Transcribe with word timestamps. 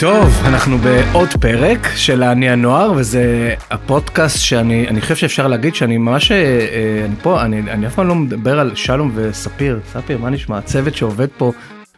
טוב, 0.00 0.42
אנחנו 0.44 0.78
בעוד 0.78 1.28
פרק 1.40 1.88
של 1.96 2.22
אני 2.22 2.50
הנוער, 2.50 2.92
וזה 2.96 3.54
הפודקאסט 3.70 4.38
שאני 4.38 4.88
אני 4.88 5.00
חושב 5.00 5.16
שאפשר 5.16 5.48
להגיד 5.48 5.74
שאני 5.74 5.98
ממש, 5.98 6.32
אה, 6.32 6.36
אה, 6.36 7.04
אני 7.04 7.14
פה, 7.22 7.42
אני, 7.42 7.60
אני 7.60 7.86
אף 7.86 7.94
פעם 7.94 8.08
לא 8.08 8.14
מדבר 8.14 8.60
על 8.60 8.74
שלום 8.74 9.12
וספיר, 9.14 9.80
ספיר, 9.92 10.18
מה 10.18 10.30
נשמע? 10.30 10.58
הצוות 10.58 10.96
שעובד 10.96 11.26
פה, 11.36 11.52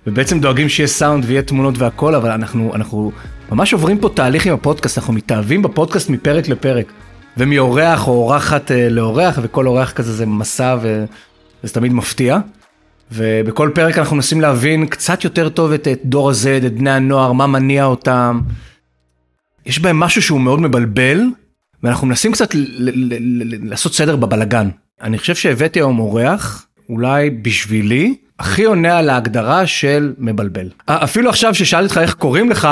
ובעצם 0.07 0.41
דואגים 0.41 0.69
שיהיה 0.69 0.87
סאונד 0.87 1.25
ויהיה 1.27 1.43
תמונות 1.43 1.79
והכל, 1.79 2.15
אבל 2.15 2.31
אנחנו, 2.31 2.75
אנחנו 2.75 3.13
ממש 3.53 3.73
עוברים 3.73 3.99
פה 3.99 4.09
תהליך 4.09 4.47
עם 4.47 4.55
הפודקאסט, 4.55 4.99
אנחנו 4.99 5.13
מתאהבים 5.13 5.63
בפודקאסט 5.63 6.11
מפרק 6.11 6.49
לפרק, 6.49 6.93
ומאורח 7.37 8.09
או 8.09 8.13
אורחת 8.13 8.71
אה, 8.71 8.89
לאורח, 8.89 9.39
וכל 9.43 9.67
אורח 9.67 9.93
כזה 9.93 10.13
זה 10.13 10.27
מסע, 10.27 10.77
וזה 10.83 11.75
תמיד 11.75 11.93
מפתיע. 11.93 12.39
ובכל 13.13 13.71
פרק 13.75 13.99
אנחנו 13.99 14.17
מנסים 14.17 14.41
להבין 14.41 14.87
קצת 14.87 15.25
יותר 15.25 15.49
טוב 15.49 15.73
את, 15.73 15.89
את 15.89 16.01
דור 16.05 16.31
ה-Z, 16.31 16.67
את 16.67 16.75
בני 16.75 16.91
הנוער, 16.91 17.33
מה 17.33 17.47
מניע 17.47 17.85
אותם. 17.85 18.41
יש 19.67 19.79
בהם 19.79 20.01
משהו 20.01 20.23
שהוא 20.23 20.41
מאוד 20.41 20.61
מבלבל, 20.61 21.21
ואנחנו 21.83 22.07
מנסים 22.07 22.33
קצת 22.33 22.49
לעשות 23.63 23.95
סדר 23.95 24.17
בבלגן. 24.17 24.69
אני 25.03 25.19
חושב 25.19 25.35
שהבאתי 25.35 25.79
היום 25.79 25.99
אורח, 25.99 26.67
אולי 26.89 27.31
בשבילי, 27.31 28.15
הכי 28.39 28.65
עונה 28.65 28.99
על 28.99 29.11
ההגדרה 29.11 29.67
של 29.67 30.15
מבלבל. 30.19 30.69
אפילו 30.87 31.31
עכשיו 31.31 31.55
ששאלתי 31.55 31.85
אותך 31.85 31.99
איך 31.99 32.15
קוראים 32.15 32.51
לך, 32.51 32.69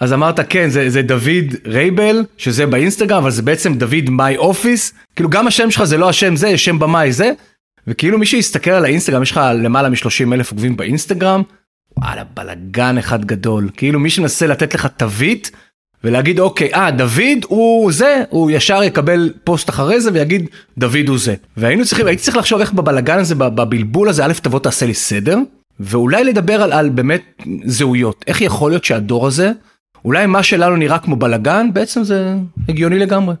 אז 0.00 0.12
אמרת 0.12 0.40
כן 0.48 0.68
זה, 0.70 0.90
זה 0.90 1.02
דוד 1.02 1.54
רייבל 1.66 2.24
שזה 2.36 2.66
באינסטגרם 2.66 3.22
אבל 3.22 3.30
זה 3.30 3.42
בעצם 3.42 3.74
דוד 3.74 4.10
מיי 4.10 4.36
אופיס 4.36 4.92
כאילו 5.16 5.30
גם 5.30 5.46
השם 5.46 5.70
שלך 5.70 5.84
זה 5.84 5.96
לא 5.98 6.08
השם 6.08 6.36
זה 6.36 6.58
שם 6.58 6.78
במאי 6.78 7.12
זה 7.12 7.32
וכאילו 7.86 8.18
מי 8.18 8.26
שיסתכל 8.26 8.70
על 8.70 8.84
האינסטגרם 8.84 9.22
יש 9.22 9.30
לך 9.30 9.40
למעלה 9.54 9.88
מ-30 9.88 10.32
אלף 10.32 10.50
עוקבים 10.50 10.76
באינסטגרם. 10.76 11.42
וואלה 11.98 12.24
בלאגן 12.34 12.98
אחד 12.98 13.24
גדול 13.24 13.68
כאילו 13.76 14.00
מי 14.00 14.10
שמנסה 14.10 14.46
לתת 14.46 14.74
לך 14.74 14.86
תווית 14.86 15.50
ולהגיד 16.04 16.40
אוקיי 16.40 16.74
אה 16.74 16.90
דוד 16.90 17.44
הוא 17.46 17.92
זה 17.92 18.22
הוא 18.30 18.50
ישר 18.50 18.82
יקבל 18.82 19.32
פוסט 19.44 19.70
אחרי 19.70 20.00
זה 20.00 20.10
ויגיד 20.12 20.46
דוד 20.78 21.08
הוא 21.08 21.18
זה 21.18 21.34
והיינו 21.56 21.84
צריכים 21.84 22.06
הייתי 22.06 22.22
צריך 22.22 22.36
לחשוב 22.36 22.60
איך 22.60 22.72
בבלאגן 22.72 23.18
הזה 23.18 23.34
בבלבול 23.34 24.08
הזה 24.08 24.24
א' 24.24 24.32
תבוא 24.42 24.58
תעשה 24.58 24.86
לי 24.86 24.94
סדר 24.94 25.38
ואולי 25.80 26.24
לדבר 26.24 26.62
על, 26.62 26.72
על 26.72 26.88
באמת 26.88 27.22
זהויות 27.64 28.24
איך 28.26 28.40
יכול 28.40 28.70
להיות 28.70 28.84
שהדור 28.84 29.26
הזה 29.26 29.52
אולי 30.04 30.26
מה 30.26 30.42
שלנו 30.42 30.76
נראה 30.76 30.98
כמו 30.98 31.16
בלאגן 31.16 31.66
בעצם 31.72 32.04
זה 32.04 32.34
הגיוני 32.68 32.98
לגמרי. 32.98 33.34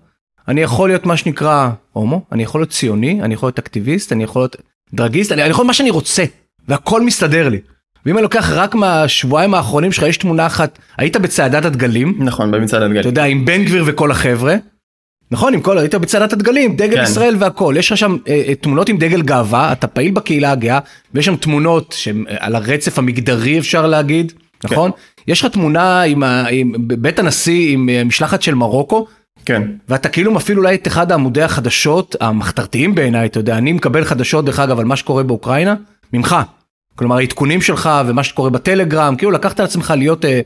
אני 0.48 0.60
יכול 0.60 0.88
להיות 0.88 1.06
מה 1.06 1.16
שנקרא 1.16 1.70
הומו, 1.92 2.22
אני 2.32 2.42
יכול 2.42 2.60
להיות 2.60 2.70
ציוני, 2.70 3.22
אני 3.22 3.34
יכול 3.34 3.46
להיות 3.46 3.58
אקטיביסט, 3.58 4.12
אני 4.12 4.24
יכול 4.24 4.42
להיות 4.42 4.56
דרגיסט, 4.94 5.32
אני, 5.32 5.42
אני 5.42 5.50
יכול 5.50 5.62
להיות 5.62 5.66
מה 5.66 5.74
שאני 5.74 5.90
רוצה, 5.90 6.24
והכל 6.68 7.02
מסתדר 7.02 7.48
לי. 7.48 7.60
ואם 8.06 8.16
אני 8.16 8.22
לוקח 8.22 8.50
רק 8.50 8.74
מהשבועיים 8.74 9.54
האחרונים 9.54 9.92
שלך, 9.92 10.04
יש 10.04 10.16
תמונה 10.16 10.46
אחת, 10.46 10.78
היית 10.98 11.16
בצעדת 11.16 11.64
הדגלים. 11.64 12.14
נכון, 12.18 12.50
במצעד 12.50 12.82
הדגלים. 12.82 13.00
אתה 13.00 13.08
יודע, 13.08 13.24
עם 13.24 13.44
בן 13.44 13.64
גביר 13.64 13.84
וכל 13.86 14.10
החבר'ה. 14.10 14.56
נכון, 15.30 15.54
עם 15.54 15.60
כל, 15.60 15.78
היית 15.78 15.94
בצעדת 15.94 16.32
הדגלים, 16.32 16.76
דגל 16.76 16.96
כן. 16.96 17.02
ישראל 17.02 17.36
והכל, 17.38 17.74
יש 17.78 17.92
לך 17.92 17.98
שם 17.98 18.16
אה, 18.28 18.42
אה, 18.48 18.54
תמונות 18.54 18.88
עם 18.88 18.98
דגל 18.98 19.22
גאווה, 19.22 19.72
אתה 19.72 19.86
פעיל 19.86 20.10
בקהילה 20.10 20.52
הגאה, 20.52 20.78
ויש 21.14 21.26
שם 21.26 21.36
תמונות 21.36 21.94
שהן 21.98 22.24
אה, 22.28 22.36
על 22.38 22.54
הרצף 22.54 22.98
המגדרי 22.98 23.58
אפשר 23.58 23.86
להגיד, 23.86 24.32
כן. 24.32 24.68
נכון? 24.72 24.90
יש 25.28 25.40
לך 25.40 25.52
תמונה 25.52 26.02
עם, 26.02 26.22
ה, 26.22 26.46
עם 26.50 26.72
בית 26.78 27.18
הנשיא 27.18 27.72
עם 27.72 27.88
אה, 27.88 28.04
משלחת 28.04 28.42
של 28.42 28.54
מרוקו, 28.54 29.06
כן. 29.46 29.62
ואתה 29.88 30.08
כאילו 30.08 30.32
מפעיל 30.32 30.58
אולי 30.58 30.74
את 30.74 30.86
אחד 30.86 31.12
העמודי 31.12 31.42
החדשות 31.42 32.16
המחתרתיים 32.20 32.94
בעיניי, 32.94 33.26
אתה 33.26 33.38
יודע, 33.38 33.58
אני 33.58 33.72
מקבל 33.72 34.04
חדשות 34.04 34.44
דרך 34.44 34.58
אגב 34.58 34.78
על 34.78 34.84
מה 34.84 34.96
שקורה 34.96 35.22
באוקראינה, 35.22 35.74
ממך. 36.12 36.36
כלומר 36.96 37.16
העדכונים 37.16 37.60
שלך 37.60 37.90
ומה 38.06 38.22
שקורה 38.22 38.50
בטלגרם, 38.50 39.16
כאילו 39.16 39.30
לקחת 39.30 39.60
על 39.60 39.66
עצמך 39.66 39.94
להיות 39.96 40.24
אה, 40.24 40.40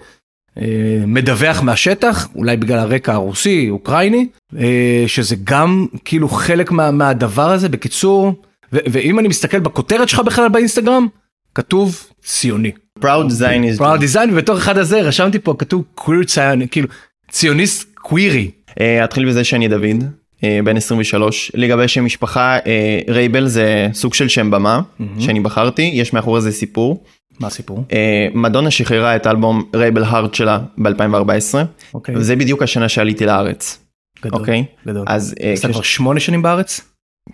אה, 0.58 1.03
מדווח 1.06 1.62
מהשטח, 1.62 2.28
אולי 2.34 2.56
בגלל 2.56 2.78
הרקע 2.78 3.12
הרוסי, 3.12 3.70
אוקראיני, 3.70 4.28
אה, 4.58 5.05
שזה 5.06 5.36
גם 5.44 5.86
כאילו 6.05 6.28
חלק 6.28 6.70
מה, 6.70 6.91
מהדבר 6.91 7.50
הזה, 7.50 7.69
בקיצור, 7.69 8.43
ו- 8.72 8.78
ואם 8.93 9.19
אני 9.19 9.28
מסתכל 9.28 9.60
בכותרת 9.60 10.09
שלך 10.09 10.20
בכלל 10.20 10.49
באינסטגרם, 10.49 11.06
כתוב 11.54 12.06
ציוני. 12.25 12.72
Proud 12.99 13.28
design 13.28 13.78
is... 13.78 13.81
Proud 13.81 14.00
design, 14.00 14.32
ובתור 14.32 14.59
אחד 14.59 14.78
הזה 14.78 15.00
רשמתי 15.00 15.38
פה, 15.38 15.54
כתוב 15.59 15.84
queer 16.00 16.25
ציוני, 16.26 16.69
כאילו, 16.69 16.88
ציוניסט 17.36 17.94
קווירי. 17.94 18.50
אה, 18.80 19.04
אתחיל 19.04 19.28
בזה 19.28 19.44
שאני 19.44 19.69
דוד, 19.69 20.04
אה, 20.44 20.60
בן 20.64 20.76
23. 20.76 21.52
לגבי 21.54 21.88
שם 21.88 22.04
משפחה, 22.04 22.58
אה, 22.66 23.00
רייבל 23.08 23.47
זה 23.47 23.88
סוג 23.92 24.14
של 24.14 24.28
שם 24.28 24.50
במה 24.50 24.80
שאני 25.19 25.41
בחרתי, 25.41 25.82
יש 25.82 26.12
מאחורי 26.12 26.41
זה 26.41 26.52
סיפור. 26.52 27.04
מה 27.41 27.46
הסיפור? 27.46 27.84
מדונה 28.34 28.70
שחררה 28.70 29.16
את 29.16 29.26
האלבום 29.26 29.70
רייבל 29.75 30.04
הארד 30.04 30.34
שלה 30.34 30.58
ב-2014, 30.78 31.54
אוקיי. 31.94 32.16
וזה 32.16 32.36
בדיוק 32.36 32.62
השנה 32.62 32.88
שעליתי 32.88 33.26
לארץ. 33.26 33.78
גדול, 34.25 34.41
אוקיי? 34.41 34.64
גדול. 34.86 35.04
אז 35.06 35.34
אתה 35.58 35.69
כבר 35.69 35.82
שמונה 35.82 36.20
שנים 36.20 36.42
בארץ? 36.42 36.80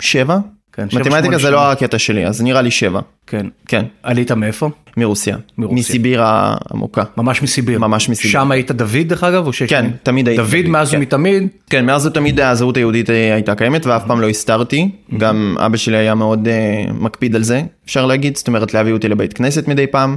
שבע? 0.01 0.39
כן, 0.73 0.87
מתמטיקה 0.93 1.39
זה 1.39 1.51
לא. 1.51 1.73
הקטע 1.73 1.99
שלי, 1.99 2.27
אז 2.27 2.43
נראה 2.43 2.63
לי 2.63 2.71
שבע. 2.71 3.01
כן. 3.27 3.47
כן, 3.69 3.85
עלית 4.03 4.33
מאיפה? 4.33 4.71
מרוסיה. 4.97 5.37
מרוסיה. 5.59 5.79
מסיביר 5.79 6.23
העמוקה. 6.23 7.03
ממש 7.17 7.43
מסיביר. 7.43 7.79
ממש 7.79 8.09
מסיביר. 8.09 8.33
שם 8.33 8.51
היית 8.51 8.71
דוד 8.71 8.99
דרך 9.07 9.25
אגב? 9.25 9.47
או 9.47 9.53
שיש... 9.53 9.71
כן, 9.71 9.91
תמיד 10.03 10.29
הייתי 10.29 10.43
דוד 10.43 10.53
דוד, 10.53 10.71
מאז 10.71 10.91
כן. 10.91 10.97
ומתמיד? 10.97 11.49
כן, 11.71 11.87
מאז 11.87 12.07
ותמיד 12.07 12.41
הזהות 12.41 12.77
היהודית 12.77 13.11
אה, 13.11 13.35
הייתה 13.35 13.55
קיימת 13.55 13.87
ואף 13.87 14.03
פעם 14.07 14.21
לא 14.21 14.29
הסתרתי. 14.29 14.91
גם 15.19 15.57
אבא 15.61 15.77
שלי 15.77 15.97
היה 15.97 16.15
מאוד 16.15 16.49
אה, 16.49 16.85
מקפיד 16.93 17.37
על 17.37 17.43
זה, 17.43 17.63
אפשר 17.85 18.07
להגיד. 18.07 18.37
זאת 18.37 18.49
אומרת, 18.49 18.75
להביא 18.75 18.93
אותי 18.93 19.09
לבית 19.09 19.33
כנסת 19.33 19.69
מדי 19.69 19.87
פעם, 19.87 20.17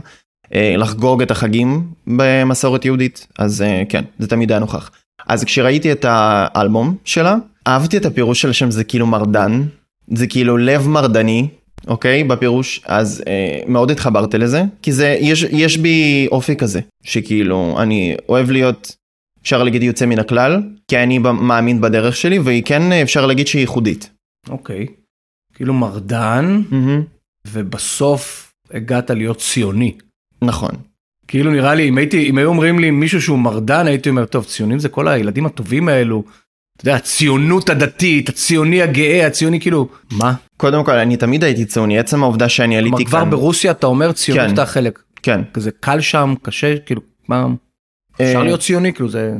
אה, 0.53 0.75
לחגוג 0.77 1.21
את 1.21 1.31
החגים 1.31 1.83
במסורת 2.07 2.85
יהודית, 2.85 3.27
אז 3.39 3.61
אה, 3.61 3.83
כן, 3.89 4.03
זה 4.19 4.27
תמיד 4.27 4.51
היה 4.51 4.59
נוכח. 4.59 4.91
אז 5.27 5.43
כשראיתי 5.43 5.91
את 5.91 6.05
האלבום 6.07 6.95
שלה, 7.05 7.35
אהבתי 7.67 7.97
את 7.97 8.05
הפירוש 8.05 8.41
של 8.41 8.49
השם, 8.49 8.71
זה 8.71 8.83
כאילו 8.83 9.07
מרדן, 9.07 9.63
זה 10.07 10.27
כאילו 10.27 10.57
לב 10.57 10.87
מרדני. 10.87 11.47
אוקיי 11.87 12.23
בפירוש 12.23 12.81
אז 12.85 13.23
אה, 13.27 13.59
מאוד 13.67 13.91
התחברתי 13.91 14.37
לזה 14.37 14.63
כי 14.81 14.91
זה 14.91 15.17
יש 15.19 15.43
יש 15.43 15.77
בי 15.77 16.27
אופי 16.31 16.55
כזה 16.55 16.79
שכאילו 17.03 17.75
אני 17.79 18.15
אוהב 18.29 18.51
להיות 18.51 18.95
אפשר 19.41 19.63
להגיד 19.63 19.83
יוצא 19.83 20.05
מן 20.05 20.19
הכלל 20.19 20.61
כי 20.87 20.97
אני 20.97 21.17
מאמין 21.19 21.81
בדרך 21.81 22.15
שלי 22.15 22.39
והיא 22.39 22.63
כן 22.65 22.91
אה, 22.91 23.01
אפשר 23.01 23.25
להגיד 23.25 23.47
שהיא 23.47 23.59
ייחודית. 23.59 24.09
אוקיי. 24.49 24.85
כאילו 25.53 25.73
מרדן, 25.73 26.61
ובסוף 27.47 28.53
הגעת 28.71 29.09
להיות 29.09 29.37
ציוני. 29.37 29.97
נכון. 30.41 30.71
כאילו 31.27 31.51
נראה 31.51 31.75
לי 31.75 31.89
אם 31.89 31.97
הייתי 31.97 32.29
אם 32.29 32.37
היו 32.37 32.49
אומרים 32.49 32.79
לי 32.79 32.91
מישהו 32.91 33.21
שהוא 33.21 33.39
מרדן 33.39 33.87
הייתי 33.87 34.09
אומר 34.09 34.25
טוב 34.25 34.45
ציונים 34.45 34.79
זה 34.79 34.89
כל 34.89 35.07
הילדים 35.07 35.45
הטובים 35.45 35.87
האלו. 35.87 36.23
אתה 36.77 36.89
יודע 36.89 36.95
הציונות 36.95 37.69
הדתית 37.69 38.29
הציוני 38.29 38.81
הגאה 38.81 39.27
הציוני 39.27 39.59
כאילו 39.59 39.87
מה 40.11 40.33
קודם 40.57 40.83
כל 40.83 40.91
אני 40.91 41.17
תמיד 41.17 41.43
הייתי 41.43 41.65
ציוני 41.65 41.99
עצם 41.99 42.23
העובדה 42.23 42.49
שאני 42.49 42.77
עליתי 42.77 43.05
כבר 43.05 43.19
כאן. 43.19 43.29
ברוסיה 43.29 43.71
אתה 43.71 43.87
אומר 43.87 44.11
ציונות 44.11 44.47
כן. 44.47 44.53
אתה 44.53 44.65
חלק 44.65 45.03
כן. 45.23 45.41
כזה 45.53 45.71
קל 45.79 46.01
שם 46.01 46.33
קשה 46.41 46.77
כאילו 46.79 47.01
מה 47.27 47.47
אפשר 48.13 48.39
אה, 48.39 48.43
להיות 48.43 48.59
ציוני 48.59 48.93
כאילו 48.93 49.09
זה 49.09 49.33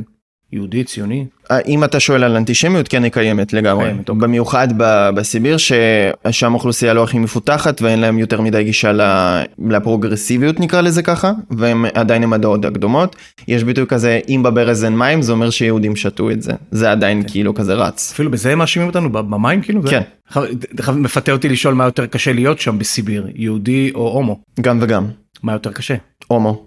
יהודי 0.52 0.84
ציוני 0.84 1.26
אם 1.66 1.84
אתה 1.84 2.00
שואל 2.00 2.24
על 2.24 2.36
אנטישמיות 2.36 2.88
כן 2.88 3.02
היא 3.04 3.12
קיימת 3.12 3.52
לגמרי 3.52 3.84
קיימת, 3.84 4.08
אוקיי. 4.08 4.20
במיוחד 4.22 4.68
ב- 4.76 5.10
בסיביר 5.14 5.56
ששם 5.56 6.54
אוכלוסייה 6.54 6.94
לא 6.94 7.04
הכי 7.04 7.18
מפותחת 7.18 7.82
ואין 7.82 8.00
להם 8.00 8.18
יותר 8.18 8.40
מדי 8.40 8.64
גישה 8.64 8.92
לפרוגרסיביות 9.68 10.60
נקרא 10.60 10.80
לזה 10.80 11.02
ככה 11.02 11.32
והם 11.50 11.84
עדיין 11.94 12.22
עם 12.22 12.32
הדעות 12.32 12.64
הקדומות 12.64 13.16
יש 13.48 13.64
ביטוי 13.64 13.84
כזה 13.88 14.20
אם 14.28 14.42
בברז 14.42 14.84
אין 14.84 14.96
מים 14.98 15.22
זה 15.22 15.32
אומר 15.32 15.50
שיהודים 15.50 15.96
שתו 15.96 16.30
את 16.30 16.42
זה 16.42 16.52
זה 16.70 16.90
עדיין 16.90 17.22
כאילו 17.28 17.54
כזה 17.54 17.74
רץ. 17.74 18.12
אפילו 18.14 18.30
בזה 18.30 18.52
הם 18.52 18.58
מאשימים 18.58 18.88
אותנו 18.88 19.12
במים 19.12 19.60
כאילו 19.62 19.82
זה- 19.82 19.88
כן. 19.90 20.02
ח- 20.80 20.88
מפתה 20.88 21.32
אותי 21.32 21.48
לשאול 21.48 21.74
מה 21.74 21.84
יותר 21.84 22.06
קשה 22.06 22.32
להיות 22.32 22.58
שם 22.60 22.78
בסיביר 22.78 23.26
יהודי 23.34 23.90
או 23.94 24.08
הומו 24.08 24.40
גם 24.60 24.78
וגם. 24.82 25.06
מה 25.42 25.52
יותר 25.52 25.72
קשה 25.72 25.94
הומו. 26.28 26.66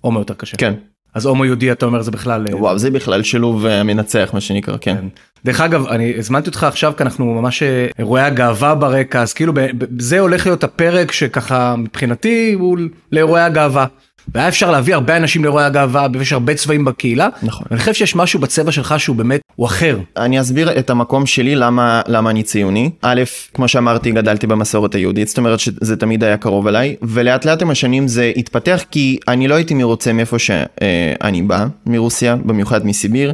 הומו 0.00 0.18
יותר 0.18 0.34
קשה 0.34 0.56
כן. 0.56 0.72
אז 1.16 1.26
הומו 1.26 1.44
יהודי 1.44 1.72
אתה 1.72 1.86
אומר 1.86 2.02
זה 2.02 2.10
בכלל 2.10 2.46
אה, 2.50 2.56
וואו 2.56 2.78
זה 2.78 2.90
בכלל 2.90 3.22
שילוב 3.22 3.66
אה, 3.66 3.82
מנצח 3.82 4.30
מה 4.32 4.40
שנקרא 4.40 4.76
כן. 4.80 4.96
כן. 4.96 5.06
דרך 5.44 5.60
אגב 5.60 5.86
אני 5.86 6.14
הזמנתי 6.18 6.48
אותך 6.48 6.64
עכשיו 6.64 6.92
כי 6.96 7.02
אנחנו 7.02 7.34
ממש 7.34 7.62
אה, 7.62 7.86
אירועי 7.98 8.22
הגאווה 8.22 8.74
ברקע 8.74 9.22
אז 9.22 9.32
כאילו 9.32 9.52
זה 9.98 10.20
הולך 10.20 10.46
להיות 10.46 10.64
הפרק 10.64 11.12
שככה 11.12 11.76
מבחינתי 11.76 12.52
הוא 12.52 12.78
לאירועי 13.12 13.42
הגאווה. 13.42 13.86
והיה 14.34 14.48
אפשר 14.48 14.70
להביא 14.70 14.94
הרבה 14.94 15.16
אנשים 15.16 15.44
לאירועי 15.44 15.64
הגאווה 15.64 16.06
ויש 16.12 16.32
הרבה 16.32 16.54
צבעים 16.54 16.84
בקהילה. 16.84 17.28
נכון. 17.42 17.66
אני 17.70 17.78
חושב 17.78 17.94
שיש 17.94 18.16
משהו 18.16 18.40
בצבע 18.40 18.72
שלך 18.72 18.94
שהוא 19.00 19.16
באמת 19.16 19.40
הוא 19.56 19.66
אחר. 19.66 19.98
אני 20.16 20.40
אסביר 20.40 20.78
את 20.78 20.90
המקום 20.90 21.26
שלי 21.26 21.54
למה 21.54 22.02
למה 22.06 22.30
אני 22.30 22.42
ציוני. 22.42 22.90
א', 23.02 23.22
כמו 23.54 23.68
שאמרתי 23.68 24.12
גדלתי 24.12 24.46
במסורת 24.46 24.94
היהודית 24.94 25.28
זאת 25.28 25.38
אומרת 25.38 25.60
שזה 25.60 25.96
תמיד 25.96 26.24
היה 26.24 26.36
קרוב 26.36 26.66
אליי 26.66 26.96
ולאט 27.02 27.44
לאט 27.44 27.62
עם 27.62 27.70
השנים 27.70 28.08
זה 28.08 28.32
התפתח 28.36 28.84
כי 28.90 29.18
אני 29.28 29.48
לא 29.48 29.54
הייתי 29.54 29.74
מרוצה 29.74 30.12
מאיפה 30.12 30.38
שאני 30.38 31.42
בא 31.42 31.66
מרוסיה 31.86 32.36
במיוחד 32.36 32.86
מסיביר. 32.86 33.32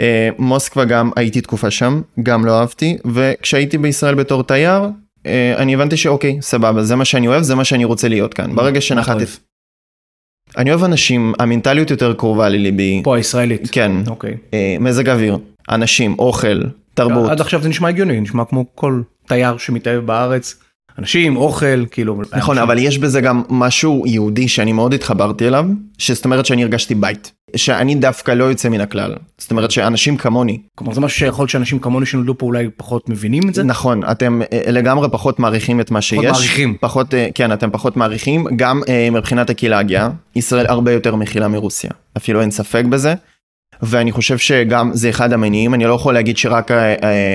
אה, 0.00 0.28
מוסקבה 0.38 0.84
גם 0.84 1.10
הייתי 1.16 1.40
תקופה 1.40 1.70
שם 1.70 2.00
גם 2.22 2.44
לא 2.44 2.60
אהבתי 2.60 2.96
וכשהייתי 3.14 3.78
בישראל 3.78 4.14
בתור 4.14 4.42
תייר 4.42 4.82
אה, 5.26 5.54
אני 5.56 5.74
הבנתי 5.74 5.96
שאוקיי 5.96 6.38
סבבה 6.40 6.82
זה 6.82 6.96
מה 6.96 7.04
שאני 7.04 7.28
אוהב 7.28 7.42
זה 7.42 7.54
מה 7.54 7.64
שאני 7.64 7.84
רוצה 7.84 8.08
להיות 8.08 8.34
כאן 8.34 8.54
ברגע 8.54 8.78
אתה 8.78 8.80
שנחתתי. 8.80 9.49
אני 10.58 10.70
אוהב 10.70 10.84
אנשים, 10.84 11.32
המנטליות 11.38 11.90
יותר 11.90 12.14
קרובה 12.14 12.48
לליבי. 12.48 13.00
פה 13.04 13.16
הישראלית. 13.16 13.68
כן. 13.72 13.92
אוקיי. 14.06 14.36
אה, 14.54 14.76
מזג 14.80 15.08
אוויר, 15.08 15.38
אנשים, 15.70 16.14
אוכל, 16.18 16.60
תרבות. 16.94 17.30
עד 17.30 17.40
עכשיו 17.40 17.62
זה 17.62 17.68
נשמע 17.68 17.88
הגיוני, 17.88 18.20
נשמע 18.20 18.44
כמו 18.44 18.64
כל 18.74 19.02
תייר 19.26 19.56
שמתאהב 19.56 20.06
בארץ. 20.06 20.54
אנשים, 21.00 21.36
אוכל, 21.36 21.86
כאילו... 21.90 22.14
נכון, 22.14 22.58
אנשים- 22.58 22.58
אבל 22.58 22.78
יש 22.78 22.98
בזה 22.98 23.20
גם 23.20 23.42
משהו 23.48 24.04
יהודי 24.06 24.48
שאני 24.48 24.72
מאוד 24.72 24.94
התחברתי 24.94 25.48
אליו, 25.48 25.66
שזאת 25.98 26.24
אומרת 26.24 26.46
שאני 26.46 26.62
הרגשתי 26.62 26.94
בית. 26.94 27.32
שאני 27.56 27.94
דווקא 27.94 28.30
לא 28.30 28.44
יוצא 28.44 28.68
מן 28.68 28.80
הכלל. 28.80 29.14
זאת 29.38 29.50
אומרת 29.50 29.70
שאנשים 29.70 30.16
כמוני, 30.16 30.58
כלומר 30.74 30.94
זה 30.94 31.00
משהו 31.00 31.18
שיכול 31.18 31.42
להיות 31.42 31.50
שאנשים 31.50 31.78
כמוני 31.78 32.06
שנולדו 32.06 32.38
פה 32.38 32.46
אולי 32.46 32.68
פחות 32.76 33.08
מבינים 33.08 33.48
את 33.48 33.54
זה. 33.54 33.62
נכון, 33.62 34.00
אתם 34.10 34.40
אה, 34.52 34.60
לגמרי 34.72 35.08
פחות 35.12 35.38
מעריכים 35.38 35.80
את 35.80 35.90
מה 35.90 36.00
שיש. 36.00 36.24
מעריכים. 36.24 36.76
פחות, 36.80 37.14
אה, 37.14 37.28
כן, 37.34 37.52
אתם 37.52 37.70
פחות 37.70 37.96
מעריכים, 37.96 38.46
גם 38.56 38.80
אה, 38.88 39.08
מבחינת 39.12 39.50
הקהילה 39.50 39.78
הגאה. 39.78 40.08
ישראל 40.36 40.66
הרבה 40.68 40.92
יותר 40.92 41.16
מכילה 41.16 41.48
מרוסיה, 41.48 41.90
אפילו 42.16 42.40
אין 42.40 42.50
ספק 42.50 42.84
בזה. 42.84 43.14
ואני 43.82 44.12
חושב 44.12 44.38
שגם 44.38 44.90
זה 44.94 45.10
אחד 45.10 45.32
המניעים, 45.32 45.74
אני 45.74 45.84
לא 45.84 45.94
יכול 45.94 46.14
להגיד 46.14 46.36
שרק 46.36 46.70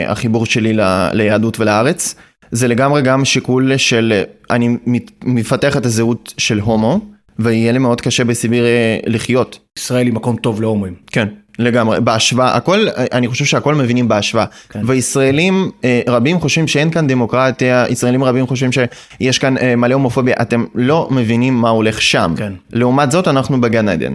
החיבור 0.08 0.46
שלי 0.46 0.78
ליהדות 1.14 1.60
ולארץ, 1.60 2.16
זה 2.56 2.68
לגמרי 2.68 3.02
גם 3.02 3.26
שיקול 3.26 3.78
של, 3.78 4.22
אני 4.50 4.78
מפתח 5.24 5.78
את 5.78 5.86
הזהות 5.86 6.34
של 6.38 6.60
הומו, 6.60 7.00
ויהיה 7.40 7.72
לי 7.72 7.80
מאוד 7.80 8.02
קשה 8.02 8.24
בסיביר 8.24 8.66
אה, 8.66 9.00
לחיות. 9.06 9.60
ישראל 9.80 10.06
היא 10.06 10.14
מקום 10.14 10.36
טוב 10.36 10.62
להומואים. 10.62 10.94
כן, 11.08 11.28
לגמרי, 11.60 12.02
בהשוואה, 12.02 12.56
הכל, 12.56 12.86
אני 13.12 13.28
חושב 13.28 13.46
שהכל 13.46 13.76
מבינים 13.76 14.08
בהשוואה. 14.08 14.46
כן. 14.46 14.80
כן. 14.80 14.86
וישראלים 14.88 15.72
אה, 15.84 16.02
רבים 16.08 16.40
חושבים 16.40 16.68
שאין 16.68 16.92
כאן 16.92 17.08
דמוקרטיה, 17.08 17.86
ישראלים 17.90 18.24
רבים 18.24 18.48
חושבים 18.48 18.72
שיש 18.72 19.40
כאן 19.40 19.58
אה, 19.58 19.76
מלא 19.76 19.94
הומופוביה, 19.94 20.36
אתם 20.42 20.66
לא 20.76 21.08
מבינים 21.12 21.54
מה 21.54 21.70
הולך 21.70 22.02
שם. 22.02 22.34
כן. 22.38 22.54
לעומת 22.74 23.12
זאת 23.12 23.28
אנחנו 23.28 23.62
בגן 23.62 23.90
עדן. 23.90 24.14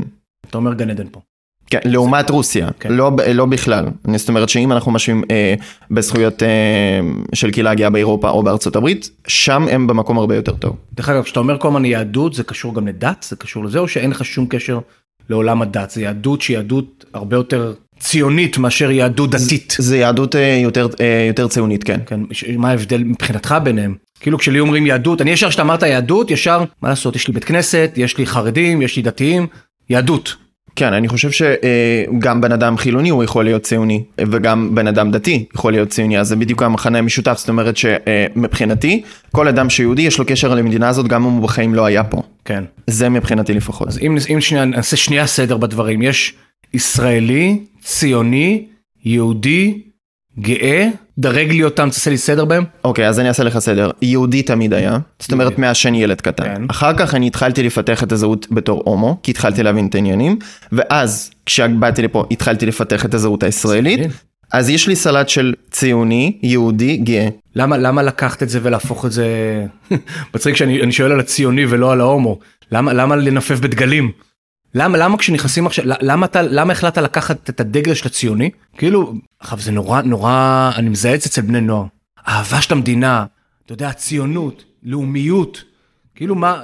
אתה 0.51 0.59
אומר 0.59 0.75
גן 0.75 0.91
עדן 0.91 1.07
פה. 1.13 1.21
כן, 1.71 1.79
לעומת 1.85 2.31
רוסיה, 2.31 2.69
כן. 2.81 2.93
לא, 2.93 3.11
לא 3.35 3.47
בכלל. 3.47 3.85
זאת 4.17 4.29
אומרת 4.29 4.49
שאם 4.49 4.73
אנחנו 4.73 4.93
משווים 4.93 5.23
אה, 5.31 5.55
בזכויות 5.91 6.43
אה, 6.43 6.49
של 7.35 7.51
קהילה 7.51 7.71
הגאה 7.71 7.91
באירופה 7.91 8.31
או 8.31 8.43
בארצות 8.43 8.77
הברית, 8.77 9.11
שם 9.27 9.67
הם 9.71 9.87
במקום 9.87 10.19
הרבה 10.19 10.37
יותר 10.37 10.55
טוב. 10.55 10.77
דרך 10.95 11.09
אגב, 11.09 11.23
כשאתה 11.23 11.41
אומר 11.41 11.59
כל 11.59 11.69
הזמן 11.69 11.85
יהדות, 11.85 12.35
זה 12.35 12.45
קשור 12.45 12.75
גם 12.75 12.89
לדת? 12.89 13.27
זה 13.29 13.37
קשור 13.37 13.65
לזה, 13.65 13.79
או 13.79 13.89
שאין 13.89 14.11
לך 14.11 14.25
שום 14.25 14.47
קשר 14.47 14.79
לעולם 15.31 15.63
הדת? 15.63 15.91
זה 15.91 16.03
יהדות 16.03 16.43
שהיא 16.43 16.57
יהדות 16.57 17.05
הרבה 17.15 17.37
יותר 17.37 17.75
ציונית 17.99 18.59
מאשר 18.59 18.91
יהדות 18.91 19.31
דתית. 19.31 19.77
זה 19.79 19.97
יהדות 19.97 20.37
אה, 20.37 20.59
יותר, 20.63 20.89
אה, 21.01 21.25
יותר 21.29 21.49
ציונית, 21.49 21.85
כן. 21.85 22.01
כן, 22.07 22.21
מה 22.57 22.71
ההבדל 22.71 23.05
מבחינתך 23.05 23.55
ביניהם? 23.63 23.95
כאילו 24.21 24.39
כשלי 24.39 24.61
אומרים 24.61 24.87
יהדות, 24.87 25.21
אני 25.21 25.31
ישר 25.31 25.49
כשאתה 25.49 25.63
אמרת 25.63 25.83
יהדות, 25.83 26.31
ישר, 26.31 26.65
מה 26.83 26.89
לעשות, 26.89 27.17
יש 27.17 27.29
לי 27.29 27.35
בית 27.35 27.45
כנסת, 27.45 27.91
יש 27.97 28.19
לי 28.19 28.27
חרדים, 28.27 28.83
יש 28.83 28.97
לי 28.97 29.03
דתיים, 29.03 29.47
יהדות. 29.91 30.37
כן, 30.77 30.93
אני 30.93 31.09
חושב 31.09 31.31
שגם 31.31 32.41
בן 32.41 32.53
אדם 32.53 32.77
חילוני 32.77 33.09
הוא 33.09 33.25
יכול 33.25 33.45
להיות 33.45 33.63
ציוני, 33.63 34.03
וגם 34.21 34.75
בן 34.75 34.87
אדם 34.87 35.11
דתי 35.11 35.45
יכול 35.55 35.73
להיות 35.73 35.89
ציוני, 35.89 36.19
אז 36.19 36.29
זה 36.29 36.37
בדיוק 36.37 36.63
המחנה 36.63 36.99
המשותף, 36.99 37.35
זאת 37.39 37.49
אומרת 37.49 37.77
שמבחינתי, 37.77 39.03
כל 39.33 39.49
אדם 39.49 39.71
שיהודי 39.71 40.03
יש 40.03 40.19
לו 40.19 40.25
קשר 40.27 40.55
למדינה 40.55 40.89
הזאת, 40.89 41.09
גם 41.09 41.25
אם 41.25 41.31
הוא 41.31 41.43
בחיים 41.43 41.75
לא 41.75 41.85
היה 41.85 42.05
פה. 42.05 42.23
כן. 42.45 42.65
זה 42.87 43.09
מבחינתי 43.09 43.55
לפחות. 43.55 43.89
אז 43.89 43.99
אם, 43.99 44.17
אם 44.35 44.41
שנייה, 44.41 44.65
נעשה 44.65 44.97
שנייה 44.97 45.27
סדר 45.27 45.57
בדברים, 45.57 46.03
יש 46.03 46.35
ישראלי, 46.75 47.59
ציוני, 47.83 48.67
יהודי, 49.05 49.81
גאה, 50.39 50.89
דרג 51.21 51.51
לי 51.51 51.65
אותם, 51.65 51.89
תעשה 51.91 52.11
לי 52.11 52.19
סדר 52.19 52.45
בהם. 52.45 52.65
אוקיי, 52.85 53.09
אז 53.09 53.21
אני 53.21 53.29
אעשה 53.29 53.45
לך 53.45 53.59
סדר. 53.59 53.91
יהודי 54.03 54.43
תמיד 54.43 54.75
היה, 54.75 54.99
זאת 55.19 55.33
אומרת 55.33 55.77
שאני 55.77 56.03
ילד 56.03 56.21
כן. 56.21 56.31
קטן. 56.31 56.67
אחר 56.71 56.97
כך 56.97 57.15
אני 57.15 57.27
התחלתי 57.27 57.63
לפתח 57.63 58.03
את 58.03 58.13
הזהות 58.13 58.47
בתור 58.51 58.83
הומו, 58.85 59.17
כי 59.23 59.31
התחלתי 59.31 59.63
להבין 59.63 59.87
את 59.87 59.95
העניינים, 59.95 60.39
ואז 60.73 61.31
כשבאתי 61.47 62.03
לפה 62.03 62.25
התחלתי 62.31 62.67
לפתח 62.67 63.05
את 63.05 63.15
הזהות 63.15 63.43
הישראלית, 63.43 63.99
ישראלי. 63.99 64.15
אז 64.53 64.71
יש 64.71 64.89
לי 64.89 64.97
סלט 64.97 65.29
של 65.29 65.55
ציוני, 65.71 66.39
יהודי, 66.43 66.97
גאה. 66.97 67.29
למה, 67.57 67.79
למה 67.79 68.03
לקחת 68.03 68.43
את 68.43 68.49
זה 68.49 68.59
ולהפוך 68.63 69.07
את 69.07 69.13
זה... 69.13 69.27
מצחיק 70.35 70.57
שאני 70.57 70.83
אני 70.83 70.93
שואל 70.93 71.13
על 71.13 71.21
הציוני 71.21 71.67
ולא 71.69 71.93
על 71.93 72.01
ההומו. 72.01 72.39
למה, 72.73 72.93
למה 72.93 73.17
לנפף 73.17 73.59
בדגלים? 73.59 74.11
למה, 74.75 74.99
למה 74.99 75.19
כשנכנסים 75.19 75.67
עכשיו, 75.67 75.85
למה 75.87 76.27
אתה, 76.27 76.43
למה 76.43 76.73
החלטת 76.73 76.99
לקחת 76.99 77.51
את 77.51 77.61
הדגל 77.61 77.95
של 77.95 78.07
הציוני? 78.07 78.51
כאילו, 78.79 79.15
עכשיו 79.41 79.59
זה 79.59 79.73
נורא, 79.73 80.03
נורא, 80.03 80.71
אני 80.77 80.95
זה 80.95 81.15
אצל 81.15 81.41
בני 81.41 81.61
נוער. 81.61 81.85
אהבה 82.29 82.61
של 82.61 82.75
המדינה, 82.75 83.25
אתה 83.65 83.73
יודע, 83.73 83.93
ציונות, 83.93 84.65
לאומיות, 84.83 85.65
כאילו 86.15 86.35
מה... 86.35 86.63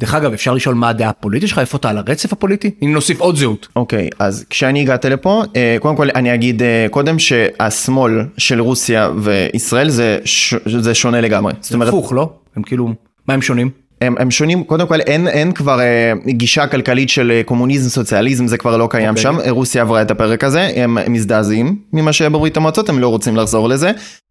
דרך 0.00 0.14
אגב, 0.14 0.32
אפשר 0.32 0.54
לשאול 0.54 0.74
מה 0.74 0.88
הדעה 0.88 1.08
הפוליטית 1.10 1.48
שלך, 1.48 1.58
איפה 1.58 1.78
אתה 1.78 1.90
על 1.90 1.98
הרצף 1.98 2.32
הפוליטי? 2.32 2.70
אם 2.82 2.92
נוסיף 2.92 3.20
עוד 3.20 3.36
זהות. 3.36 3.68
אוקיי, 3.76 4.08
אז 4.18 4.44
כשאני 4.50 4.80
הגעתי 4.80 5.08
לפה, 5.08 5.42
אה, 5.56 5.76
קודם 5.80 5.96
כל 5.96 6.08
אני 6.14 6.34
אגיד 6.34 6.62
אה, 6.62 6.86
קודם 6.90 7.18
שהשמאל 7.18 8.12
של 8.36 8.60
רוסיה 8.60 9.10
וישראל 9.22 9.88
זה, 9.88 10.18
ש... 10.24 10.54
זה 10.80 10.94
שונה 10.94 11.20
לגמרי. 11.20 11.52
אומרת, 11.74 11.88
הפוך, 11.88 12.12
לא? 12.12 12.32
הם 12.56 12.62
כאילו, 12.62 12.94
מה 13.28 13.34
הם 13.34 13.42
שונים? 13.42 13.70
הם, 14.00 14.14
הם 14.18 14.30
שונים, 14.30 14.64
קודם 14.64 14.86
כל 14.86 15.00
אין, 15.00 15.28
אין 15.28 15.52
כבר 15.52 15.80
אה, 15.80 16.12
גישה 16.26 16.66
כלכלית 16.66 17.08
של 17.08 17.30
אה, 17.30 17.42
קומוניזם, 17.44 17.88
סוציאליזם, 17.88 18.46
זה 18.46 18.58
כבר 18.58 18.76
לא 18.76 18.88
קיים 18.90 19.08
אוקיי. 19.08 19.22
שם, 19.22 19.36
רוסיה 19.48 19.82
עברה 19.82 20.02
את 20.02 20.10
הפרק 20.10 20.44
הזה, 20.44 20.70
הם 20.76 21.12
מזדעזעים 21.12 21.76
ממה 21.92 22.12
שהיה 22.12 22.30
בברית 22.30 22.56
המועצות, 22.56 22.88
הם 22.88 22.98
לא 22.98 23.08
רוצים 23.08 23.36
לחזור 23.36 23.68
לזה. 23.68 23.90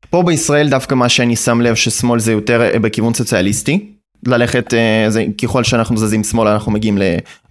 פה 0.09 0.23
בישראל 0.23 0.69
דווקא 0.69 0.95
מה 0.95 1.09
שאני 1.09 1.35
שם 1.35 1.61
לב 1.61 1.75
ששמאל 1.75 2.19
זה 2.19 2.31
יותר 2.31 2.61
אה, 2.61 2.79
בכיוון 2.79 3.13
סוציאליסטי. 3.13 3.93
ללכת, 4.27 4.73
אה, 4.73 5.05
זה, 5.09 5.25
ככל 5.41 5.63
שאנחנו 5.63 5.97
זזים 5.97 6.23
שמאלה 6.23 6.53
אנחנו 6.53 6.71
מגיעים 6.71 6.97
ל, 6.97 7.01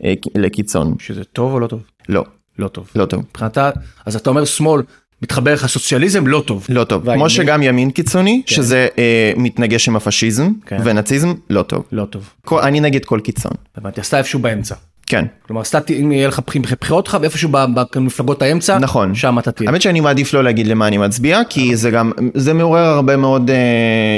אה, 0.04 0.14
לקיצון. 0.34 0.94
שזה 0.98 1.24
טוב 1.24 1.52
או 1.52 1.60
לא 1.60 1.66
טוב? 1.66 1.82
לא, 2.08 2.24
לא 2.58 2.68
טוב. 2.68 2.90
לא 2.96 3.04
טוב. 3.04 3.24
מבחינתה, 3.30 3.70
אז 4.06 4.16
אתה 4.16 4.30
אומר 4.30 4.44
שמאל, 4.44 4.82
מתחבר 5.22 5.52
לך 5.54 5.66
סוציאליזם, 5.66 6.26
לא 6.26 6.42
טוב. 6.46 6.66
לא 6.68 6.84
טוב? 6.84 7.14
כמו 7.14 7.30
שגם 7.30 7.62
ימין 7.62 7.90
קיצוני, 7.90 8.42
כן. 8.46 8.54
שזה 8.54 8.86
אה, 8.98 9.32
מתנגש 9.36 9.88
עם 9.88 9.96
הפשיזם 9.96 10.50
כן. 10.66 10.78
ונאציזם, 10.84 11.32
לא 11.50 11.62
טוב. 11.62 11.84
לא 11.92 12.04
טוב. 12.04 12.30
כל, 12.44 12.60
אני 12.60 12.80
נגד 12.80 13.04
כל 13.04 13.20
קיצון, 13.24 13.52
הבנתי, 13.76 14.00
עשתה 14.00 14.18
איפשהו 14.18 14.38
באמצע. 14.40 14.74
כן. 15.08 15.24
כלומר, 15.46 15.60
עשתה, 15.60 15.78
אם 16.00 16.12
יהיה 16.12 16.28
לך 16.28 16.40
בח- 16.46 16.72
בחירות 16.80 17.08
לך, 17.08 17.16
ואיפשהו 17.20 17.50
במפלגות 17.94 18.42
האמצע, 18.42 18.78
נכון. 18.78 19.14
שם 19.14 19.38
אתה 19.38 19.52
תהיה. 19.52 19.70
האמת 19.70 19.82
שאני 19.82 20.00
מעדיף 20.00 20.34
לא 20.34 20.44
להגיד 20.44 20.66
למה 20.66 20.86
אני 20.86 20.98
מצביע, 20.98 21.40
כי 21.48 21.76
זה 21.76 21.90
גם, 21.90 22.12
זה 22.34 22.54
מעורר 22.54 22.84
הרבה 22.84 23.16
מאוד 23.16 23.50
אה, 23.50 23.56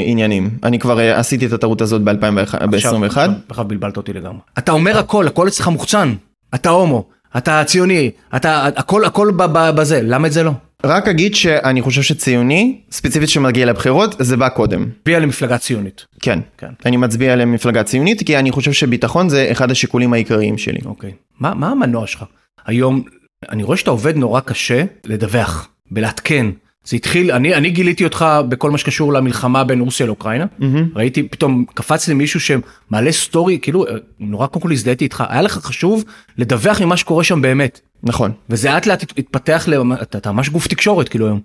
עניינים. 0.07 0.51
אני 0.65 0.79
כבר 0.79 1.01
אה, 1.01 1.19
עשיתי 1.19 1.47
את 1.47 1.53
הטעות 1.53 1.81
הזאת 1.81 2.03
ב-2021. 2.03 2.75
עכשיו- 2.75 3.65
בלבלת 3.67 3.97
אותי 3.97 4.13
לגמרי. 4.13 4.39
אתה 4.59 4.73
אומר 4.73 4.99
הכל, 4.99 5.27
הכל 5.27 5.49
אצלך 5.49 5.69
מוחצן. 5.69 6.13
אתה 6.55 6.69
הומו, 6.71 7.05
אתה 7.37 7.63
ציוני, 7.65 8.11
אתה 8.37 8.67
הכל 8.77 9.05
הכל 9.05 9.31
ב- 9.37 9.43
ב- 9.53 9.71
בזה, 9.77 10.01
למה 10.03 10.27
את 10.27 10.33
זה 10.33 10.43
לא? 10.43 10.51
רק 10.85 11.09
אגיד 11.09 11.35
שאני 11.35 11.83
חושב 11.83 12.03
שציוני, 12.03 12.81
ספציפית 12.91 13.29
שמגיע 13.29 13.67
לבחירות, 13.67 14.15
זה 14.19 14.37
בא 14.37 14.49
קודם. 14.49 14.89
ביע 15.07 15.19
למפלגה 15.19 15.59
ציונית. 15.59 16.07
כן. 16.23 16.39
כן. 16.59 16.71
אני 16.87 16.97
מצביע 16.97 17.37
למפלגה 17.37 17.85
ציונית, 17.85 18.23
כי 18.27 18.39
אני 18.39 18.51
חושב 18.51 18.73
שביטחון 18.73 19.29
זה 19.29 19.49
אחד 19.53 19.71
השיקולים 19.71 20.13
העיקריים 20.13 20.59
שלי. 20.59 20.81
אוקיי. 20.85 21.13
מה, 21.41 21.55
מה 21.55 21.71
המנוע 21.71 22.07
שלך? 22.07 22.25
היום, 22.67 23.03
אני 23.49 23.63
רואה 23.63 23.77
שאתה 23.77 23.91
עובד 23.91 24.17
נורא 24.17 24.41
קשה 24.41 24.85
לדווח, 25.05 25.69
בלעדכן. 25.91 26.47
זה 26.89 26.97
התחיל, 26.97 27.31
אני, 27.33 27.55
אני 27.55 27.71
גיליתי 27.71 28.05
אותך 28.05 28.27
בכל 28.49 28.71
מה 28.71 28.79
שקשור 28.79 29.13
למלחמה 29.13 29.65
בין 29.65 29.81
רוסיה 29.81 30.07
לאוקראינה. 30.07 30.47
ראיתי, 30.95 31.23
פתאום 31.23 31.65
קפץ 31.75 32.09
לי 32.09 32.15
מישהו 32.15 32.41
שמעלה 32.41 33.13
סטורי, 33.13 33.59
כאילו, 33.63 33.87
נורא 34.21 34.47
קודם 34.47 34.63
כל 34.63 34.73
הזדהיתי 34.73 35.05
איתך. 35.05 35.25
היה 35.29 35.43
לך 35.43 35.53
חשוב 35.53 36.05
לדווח 36.39 36.81
ממה 36.81 36.97
שקורה 36.97 37.25
שם 37.25 37.43
באמת. 37.43 37.81
נכון. 38.03 38.33
וזה 38.51 38.71
לאט 38.71 38.87
לאט 38.87 39.03
התפתח. 39.19 39.69
אתה, 40.03 40.19
אתה 40.19 40.33
ממש 40.33 40.49
גוף 40.49 40.67
תקשורת 40.67 41.09
כאילו 41.09 41.27
היום. 41.27 41.41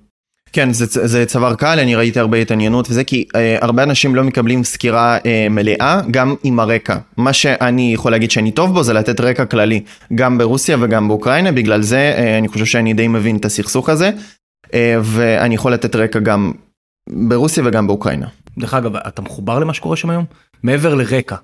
כן, 0.53 0.73
זה, 0.73 1.07
זה 1.07 1.25
צוואר 1.25 1.55
קל, 1.55 1.79
אני 1.79 1.95
ראיתי 1.95 2.19
הרבה 2.19 2.37
התעניינות 2.37 2.89
וזה, 2.89 3.03
כי 3.03 3.25
אה, 3.35 3.57
הרבה 3.61 3.83
אנשים 3.83 4.15
לא 4.15 4.23
מקבלים 4.23 4.63
סקירה 4.63 5.17
אה, 5.25 5.47
מלאה, 5.49 6.01
גם 6.11 6.35
עם 6.43 6.59
הרקע. 6.59 6.97
מה 7.17 7.33
שאני 7.33 7.93
יכול 7.93 8.11
להגיד 8.11 8.31
שאני 8.31 8.51
טוב 8.51 8.73
בו 8.73 8.83
זה 8.83 8.93
לתת 8.93 9.19
רקע 9.19 9.45
כללי, 9.45 9.81
גם 10.15 10.37
ברוסיה 10.37 10.77
וגם 10.79 11.07
באוקראינה, 11.07 11.51
בגלל 11.51 11.81
זה 11.81 12.13
אה, 12.17 12.37
אני 12.37 12.47
חושב 12.47 12.65
שאני 12.65 12.93
די 12.93 13.07
מבין 13.07 13.35
את 13.35 13.45
הסכסוך 13.45 13.89
הזה, 13.89 14.05
אה, 14.07 14.11
ואני 15.03 15.55
יכול 15.55 15.73
לתת 15.73 15.95
רקע 15.95 16.19
גם 16.19 16.51
ברוסיה 17.09 17.63
וגם 17.65 17.87
באוקראינה. 17.87 18.27
דרך 18.57 18.73
אגב, 18.73 18.95
אתה 18.95 19.21
מחובר 19.21 19.59
למה 19.59 19.73
שקורה 19.73 19.95
שם 19.95 20.09
היום? 20.09 20.25
מעבר 20.63 20.95
לרקע. 20.95 21.35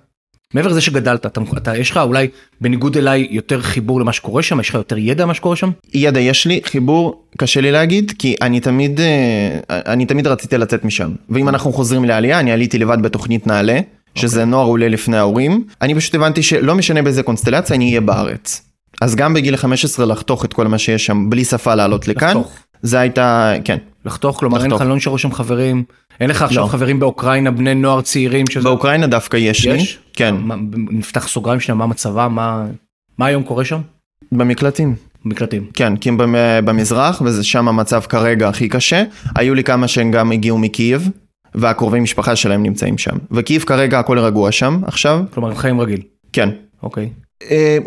מעבר 0.54 0.70
לזה 0.70 0.82
שגדלת, 0.82 1.26
אתה, 1.26 1.42
אתה, 1.58 1.78
יש 1.78 1.92
לך 1.92 1.98
אולי, 1.98 2.28
בניגוד 2.62 2.98
אליי, 2.98 3.28
יותר 3.32 3.62
חיבור 3.62 4.02
למה 4.02 4.14
שקורה 4.14 4.44
שם? 4.44 4.60
יש 4.60 4.70
לך 4.70 4.76
יותר 4.76 4.98
ידע 4.98 5.26
מה 5.26 5.34
שקורה 5.34 5.56
שם? 5.56 5.70
ידע 5.94 6.20
יש 6.20 6.46
לי, 6.46 6.62
חיבור 6.64 7.24
קשה 7.38 7.62
לי 7.62 7.72
להגיד, 7.72 8.14
כי 8.20 8.36
אני 8.42 8.60
תמיד, 8.60 9.00
אה, 9.00 9.60
אני 9.70 10.06
תמיד 10.06 10.28
רציתי 10.28 10.58
לצאת 10.58 10.86
משם. 10.86 11.12
ואם 11.30 11.50
אנחנו 11.50 11.74
חוזרים 11.74 12.06
לעלייה, 12.06 12.40
אני 12.40 12.52
עליתי 12.52 12.78
לבד 12.78 13.02
בתוכנית 13.02 13.48
נעל"ה, 13.48 13.80
שזה 14.16 14.46
נוער 14.46 14.68
עולה 14.68 14.88
לפני 14.88 15.18
ההורים. 15.18 15.64
אני 15.82 15.96
פשוט 15.96 16.16
הבנתי 16.16 16.44
שלא 16.44 16.76
משנה 16.76 17.02
באיזה 17.02 17.24
קונסטלציה, 17.24 17.76
אני 17.76 17.86
אהיה 17.86 18.02
בארץ. 18.02 18.62
אז 19.02 19.16
גם 19.16 19.34
בגיל 19.34 19.56
15 19.58 20.06
לחתוך 20.06 20.46
את 20.46 20.54
כל 20.54 20.68
מה 20.68 20.78
שיש 20.78 21.06
שם 21.06 21.30
בלי 21.30 21.46
שפה 21.46 21.76
לעלות 21.76 22.08
לכאן, 22.08 22.28
לחתוך. 22.28 22.60
זה 22.82 23.00
הייתה, 23.00 23.54
כן. 23.64 23.78
לחתוך, 24.06 24.40
כלומר 24.40 24.58
אין 24.58 24.66
לחתוך. 24.66 24.82
לך, 24.82 24.88
לא 24.88 24.96
נשארו 24.96 25.18
שם 25.18 25.32
חברים, 25.32 25.84
אין 26.20 26.30
לך 26.30 26.42
עכשיו 26.42 26.64
לא. 26.64 26.68
חברים 26.68 27.00
באוקראינה, 27.00 27.52
בני 27.52 27.76
נוער 27.76 28.02
צעירים 28.02 28.46
שזה... 28.52 28.64
באוקראינה 28.64 29.08
דווקא 29.08 29.38
יש 29.38 29.66
לי. 29.68 29.76
יש? 29.76 30.00
כן, 30.14 30.36
מה, 30.38 30.56
נפתח 30.92 31.28
סוגריים 31.28 31.60
שנייה, 31.60 31.76
מה 31.76 31.88
מצבם, 31.88 32.36
מה, 32.36 32.66
מה 33.18 33.26
היום 33.26 33.44
קורה 33.44 33.66
שם? 33.66 33.82
במקלטים. 34.32 34.96
במקלטים. 35.26 35.66
כן, 35.74 35.96
כי 35.98 36.10
הם 36.10 36.18
במ- 36.18 36.36
במזרח, 36.66 37.22
וזה 37.26 37.44
שם 37.44 37.68
המצב 37.68 38.02
כרגע 38.02 38.50
הכי 38.50 38.70
קשה. 38.70 39.04
היו 39.36 39.56
לי 39.56 39.64
כמה 39.64 39.88
שהם 39.88 40.12
גם 40.12 40.32
הגיעו 40.32 40.58
מקייב, 40.58 41.10
והקרובי 41.56 42.00
משפחה 42.00 42.36
שלהם 42.36 42.64
נמצאים 42.64 42.98
שם. 42.98 43.18
וקייב 43.32 43.62
כרגע 43.62 44.00
הכל 44.00 44.20
רגוע 44.20 44.52
שם 44.52 44.82
עכשיו. 44.86 45.22
כלומר, 45.34 45.56
חיים 45.56 45.82
רגיל. 45.82 46.02
כן. 46.34 46.50
אוקיי. 46.84 47.10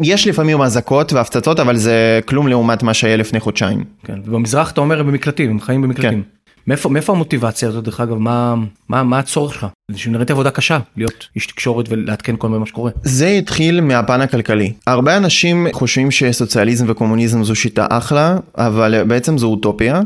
יש 0.03 0.27
לפעמים 0.27 0.63
אזעקות 0.63 1.13
והפצצות, 1.13 1.61
אבל 1.61 1.77
זה 1.77 2.21
כלום 2.27 2.49
לעומת 2.49 2.83
מה 2.83 2.95
שהיה 2.95 3.17
לפני 3.17 3.41
חודשיים. 3.41 3.85
כן. 4.05 4.19
ובמזרח 4.25 4.71
אתה 4.71 4.81
אומר 4.81 5.01
הם 5.01 5.07
במקלטים, 5.07 5.51
הם 5.51 5.61
חיים 5.61 5.83
במקלטים. 5.83 6.23
מאיפה, 6.67 6.89
מאיפה 6.89 7.13
המוטיבציה 7.13 7.69
הזאת, 7.69 7.85
דרך 7.85 8.01
אגב, 8.01 8.19
מה, 8.19 8.55
מה, 8.89 9.03
מה 9.03 9.19
הצורך 9.19 9.55
שלך? 9.55 9.67
זה 9.91 9.99
שנראית 9.99 10.31
עבודה 10.31 10.51
קשה, 10.51 10.79
להיות 10.97 11.29
איש 11.37 11.47
תקשורת 11.47 11.87
ולעדכן 11.89 12.35
כל 12.39 12.49
מה 12.49 12.67
שקורה. 12.67 12.91
זה 13.03 13.29
התחיל 13.29 13.81
מהפן 13.81 14.21
הכלכלי. 14.21 14.73
הרבה 14.87 15.17
אנשים 15.17 15.67
חושבים 15.73 16.11
שסוציאליזם 16.11 16.85
וקומוניזם 16.89 17.45
זו 17.45 17.55
שיטה 17.55 17.87
אחלה, 17.91 18.37
אבל 18.59 19.05
בעצם 19.05 19.39
זו 19.39 19.47
אוטופיה. 19.47 20.01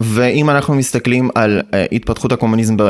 ואם 0.00 0.50
אנחנו 0.50 0.74
מסתכלים 0.74 1.28
על 1.34 1.60
uh, 1.60 1.74
התפתחות 1.92 2.32
הקומוניזם 2.32 2.76
uh, 2.76 2.82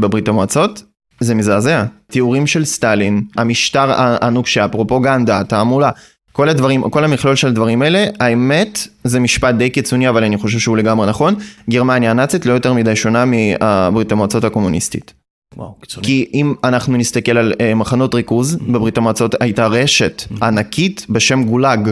בברית 0.00 0.28
המועצות, 0.28 0.82
זה 1.22 1.34
מזעזע. 1.34 1.84
תיאורים 2.10 2.46
של 2.46 2.64
סטלין, 2.64 3.22
המשטר 3.36 3.92
הנוקשה, 3.96 4.64
הפרופוגנדה, 4.64 5.40
התעמולה, 5.40 5.90
כל 6.32 6.48
הדברים, 6.48 6.90
כל 6.90 7.04
המכלול 7.04 7.36
של 7.36 7.48
הדברים 7.48 7.82
האלה, 7.82 8.06
האמת, 8.20 8.78
זה 9.04 9.20
משפט 9.20 9.54
די 9.54 9.70
קיצוני, 9.70 10.08
אבל 10.08 10.24
אני 10.24 10.36
חושב 10.36 10.58
שהוא 10.58 10.76
לגמרי 10.76 11.08
נכון. 11.08 11.34
גרמניה 11.70 12.10
הנאצית 12.10 12.46
לא 12.46 12.52
יותר 12.52 12.72
מדי 12.72 12.96
שונה 12.96 13.24
מברית 13.26 14.12
המועצות 14.12 14.44
הקומוניסטית. 14.44 15.12
וואו, 15.56 15.74
קיצוני. 15.80 16.06
כי 16.06 16.30
אם 16.34 16.54
אנחנו 16.64 16.96
נסתכל 16.96 17.38
על 17.38 17.52
uh, 17.52 17.74
מחנות 17.74 18.14
ריכוז, 18.14 18.56
בברית 18.56 18.98
המועצות 18.98 19.34
הייתה 19.40 19.66
רשת 19.66 20.22
ענקית 20.42 21.06
בשם 21.08 21.44
גולאג. 21.44 21.90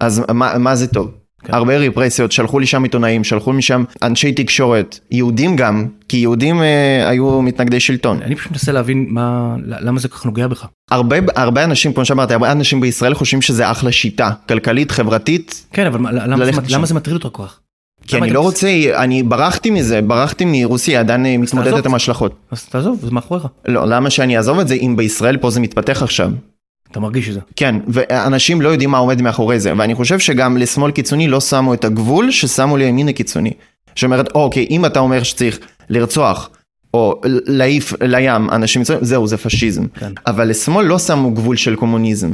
אז 0.00 0.22
מה, 0.34 0.58
מה 0.58 0.76
זה 0.76 0.86
טוב? 0.86 1.10
כן. 1.44 1.54
הרבה 1.54 1.76
ריפרסיות, 1.76 2.32
שלחו 2.32 2.58
לי 2.58 2.66
שם 2.66 2.82
עיתונאים, 2.82 3.24
שלחו 3.24 3.52
לי 3.52 3.62
שם 3.62 3.84
אנשי 4.02 4.32
תקשורת, 4.32 4.98
יהודים 5.10 5.56
גם, 5.56 5.86
כי 6.08 6.16
יהודים 6.16 6.60
uh, 6.60 6.64
היו 7.08 7.42
מתנגדי 7.42 7.80
שלטון. 7.80 8.22
אני 8.22 8.36
פשוט 8.36 8.52
מנסה 8.52 8.72
להבין 8.72 9.06
מה, 9.08 9.56
למה 9.64 10.00
זה 10.00 10.08
כל 10.08 10.16
כך 10.16 10.26
נוגע 10.26 10.46
בך. 10.46 10.66
הרבה, 10.90 11.16
הרבה 11.36 11.64
אנשים, 11.64 11.92
כמו 11.92 12.04
שאמרתי, 12.04 12.32
הרבה 12.32 12.52
אנשים 12.52 12.80
בישראל 12.80 13.14
חושבים 13.14 13.42
שזה 13.42 13.70
אחלה 13.70 13.92
שיטה, 13.92 14.30
כלכלית, 14.48 14.90
חברתית, 14.90 15.66
כן, 15.72 15.86
אבל 15.86 15.98
מה- 15.98 16.12
למה, 16.12 16.44
זה, 16.44 16.50
למה. 16.68 16.86
זה 16.86 16.94
מטריד 16.94 17.14
אותך 17.14 17.28
כל 17.32 17.42
כך? 17.42 17.58
כי 18.06 18.16
אני 18.16 18.30
לא 18.30 18.40
רוצה, 18.40 18.68
אני 18.94 19.22
ברחתי 19.22 19.70
מזה, 19.70 20.02
ברחתי 20.02 20.44
מרוסיה, 20.46 21.00
עדיין 21.00 21.26
אה, 21.26 21.36
מתמודדת. 21.38 21.86
עם 21.86 21.92
ההשלכות. 21.92 22.34
אז 22.50 22.64
תעזוב, 22.64 22.98
זה 23.02 23.10
מאחוריך. 23.10 23.46
לא, 23.68 23.84
למה 23.86 24.10
שאני 24.10 24.36
אעזוב 24.36 24.58
את 24.58 24.68
זה 24.68 24.74
אם 24.74 24.94
בישראל 24.96 25.36
פה 25.36 25.50
זה 25.50 25.60
מתפתח 25.60 26.02
עכשיו? 26.02 26.30
אתה 26.90 27.00
מרגיש 27.00 27.28
את 27.28 27.34
זה. 27.34 27.40
כן, 27.56 27.74
ואנשים 27.88 28.60
לא 28.60 28.68
יודעים 28.68 28.90
מה 28.90 28.98
עומד 28.98 29.22
מאחורי 29.22 29.60
זה, 29.60 29.72
ואני 29.76 29.94
חושב 29.94 30.18
שגם 30.18 30.56
לשמאל 30.56 30.90
קיצוני 30.90 31.28
לא 31.28 31.40
שמו 31.40 31.74
את 31.74 31.84
הגבול 31.84 32.30
ששמו 32.30 32.76
לימין 32.76 33.08
הקיצוני. 33.08 33.52
שאומרת, 33.94 34.28
אוקיי, 34.34 34.66
אם 34.70 34.86
אתה 34.86 35.00
אומר 35.00 35.22
שצריך 35.22 35.58
לרצוח, 35.88 36.50
או 36.94 37.20
להעיף 37.24 37.92
לים 38.02 38.50
אנשים, 38.50 38.82
זהו, 39.00 39.26
זה 39.26 39.36
פשיזם. 39.36 39.86
כן. 39.88 40.12
אבל 40.26 40.48
לשמאל 40.48 40.86
לא 40.86 40.98
שמו 40.98 41.30
גבול 41.30 41.56
של 41.56 41.76
קומוניזם. 41.76 42.30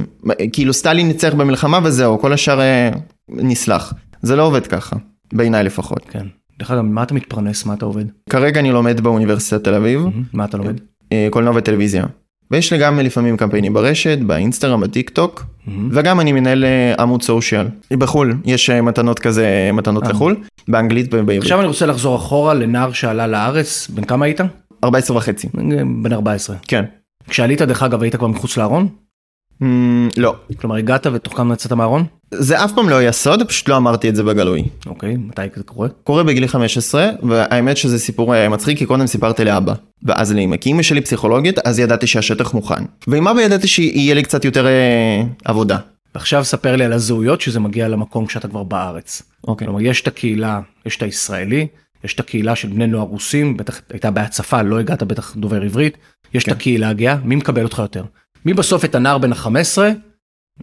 כאילו 0.52 0.72
סטלין 0.72 1.08
ניצח 1.08 1.34
במלחמה 1.34 1.78
וזהו, 1.82 2.18
כל 2.18 2.32
השאר 2.32 2.60
אה, 2.60 2.90
נסלח. 3.28 3.92
זה 4.22 4.36
לא 4.36 4.42
עובד 4.42 4.66
ככה, 4.66 4.96
בעיניי 5.32 5.64
לפחות. 5.64 6.06
כן. 6.10 6.26
דרך 6.58 6.70
אגב, 6.70 6.82
מה 6.82 7.02
אתה 7.02 7.14
מתפרנס? 7.14 7.66
מה 7.66 7.74
אתה 7.74 7.84
עובד? 7.84 8.04
כרגע 8.30 8.60
אני 8.60 8.70
לומד 8.70 9.00
באוניברסיטת 9.00 9.64
תל 9.64 9.74
אביב, 9.74 10.02
מה 10.32 10.44
אתה 10.44 10.56
לומד? 10.56 10.80
אה, 11.12 11.28
קולנוע 11.30 11.52
וטלוויזיה. 11.56 12.04
ויש 12.50 12.72
לי 12.72 12.78
גם 12.78 13.00
לפעמים 13.00 13.36
קמפיינים 13.36 13.74
ברשת, 13.74 14.18
באינסטגרם, 14.18 14.80
בטיק 14.80 15.10
טוק, 15.10 15.44
מהמם. 15.66 15.88
וגם 15.92 16.20
אני 16.20 16.32
מנהל 16.32 16.64
אה, 16.64 16.94
עמוד 16.98 17.22
סושיאל. 17.22 17.66
בחו"ל, 17.92 18.34
יש 18.44 18.70
אה, 18.70 18.82
מתנות 18.82 19.18
כזה, 19.18 19.70
מתנות 19.72 20.04
אה. 20.04 20.08
לחו"ל, 20.08 20.36
באנגלית 20.68 21.06
ובעברית. 21.06 21.42
עכשיו 21.42 21.60
אני 21.60 21.68
רוצה 21.68 21.86
לחזור 21.86 22.16
אחורה 22.16 22.54
לנער 22.54 22.92
שעלה 22.92 23.26
לארץ, 23.26 23.88
בן 23.88 24.04
כמה 24.04 24.24
היית? 24.24 24.40
14 24.84 25.16
וחצי. 25.16 25.48
בן 26.02 26.12
14. 26.12 26.56
כן. 26.68 26.84
כשעלית 27.28 27.62
דרך 27.62 27.82
אגב 27.82 28.02
היית 28.02 28.16
כבר 28.16 28.26
מחוץ 28.26 28.56
לארון? 28.56 28.88
Mm, 29.62 29.66
לא. 30.16 30.34
כלומר 30.60 30.76
הגעת 30.76 31.06
ותוך 31.06 31.36
כמה 31.36 31.54
יצאת 31.54 31.72
מהארון? 31.72 32.04
זה 32.34 32.64
אף 32.64 32.72
פעם 32.72 32.88
לא 32.88 32.94
היה 32.94 33.12
סוד, 33.12 33.48
פשוט 33.48 33.68
לא 33.68 33.76
אמרתי 33.76 34.08
את 34.08 34.16
זה 34.16 34.22
בגלוי. 34.22 34.64
אוקיי, 34.86 35.16
מתי 35.16 35.42
זה 35.56 35.62
קורה? 35.62 35.88
קורה 36.04 36.22
בגילי 36.22 36.48
15, 36.48 37.10
והאמת 37.22 37.76
שזה 37.76 37.98
סיפור 37.98 38.34
אה, 38.34 38.48
מצחיק, 38.48 38.78
כי 38.78 38.86
קודם 38.86 39.06
סיפרתי 39.06 39.44
לאבא, 39.44 39.74
ואז 40.02 40.32
לאמא. 40.32 40.56
כי 40.56 40.70
אמא 40.70 40.82
שלי 40.82 41.00
פסיכולוגית, 41.00 41.58
אז 41.58 41.78
ידעתי 41.78 42.06
שהשטח 42.06 42.54
מוכן. 42.54 42.84
ועם 43.06 43.28
אבא 43.28 43.40
ידעתי 43.40 43.68
שיהיה 43.68 44.14
לי 44.14 44.22
קצת 44.22 44.44
יותר 44.44 44.66
אה, 44.66 45.22
עבודה. 45.44 45.78
ועכשיו 46.14 46.44
ספר 46.44 46.76
לי 46.76 46.84
על 46.84 46.92
הזהויות 46.92 47.40
שזה 47.40 47.60
מגיע 47.60 47.88
למקום 47.88 48.26
כשאתה 48.26 48.48
כבר 48.48 48.62
בארץ. 48.62 49.22
אוקיי. 49.48 49.66
כלומר 49.66 49.80
יש 49.82 50.02
את 50.02 50.06
הקהילה, 50.06 50.60
יש 50.86 50.96
את 50.96 51.02
הישראלי, 51.02 51.66
יש 52.04 52.14
את 52.14 52.20
הקהילה 52.20 52.56
של 52.56 52.68
בני 52.68 52.86
נוער 52.86 53.06
רוסים, 53.06 53.56
בטח 53.56 53.80
הייתה 53.90 54.10
בהצפה, 54.10 54.62
לא 54.62 54.78
הגעת 54.78 55.02
בטח 55.02 55.36
דובר 55.36 55.62
עברית, 55.62 55.96
יש 56.34 56.44
כן. 56.44 56.52
את 56.52 56.56
הקהילה 56.56 56.88
הגאה, 56.88 57.16
מי 57.24 57.36
מקבל 57.36 57.64
אותך 57.64 57.78
יותר? 57.78 58.04
מי 58.46 58.54
בסוף 58.54 58.84
את 58.84 58.94
הנער 58.94 59.18
בן 59.18 59.32
ה-15 59.32 59.78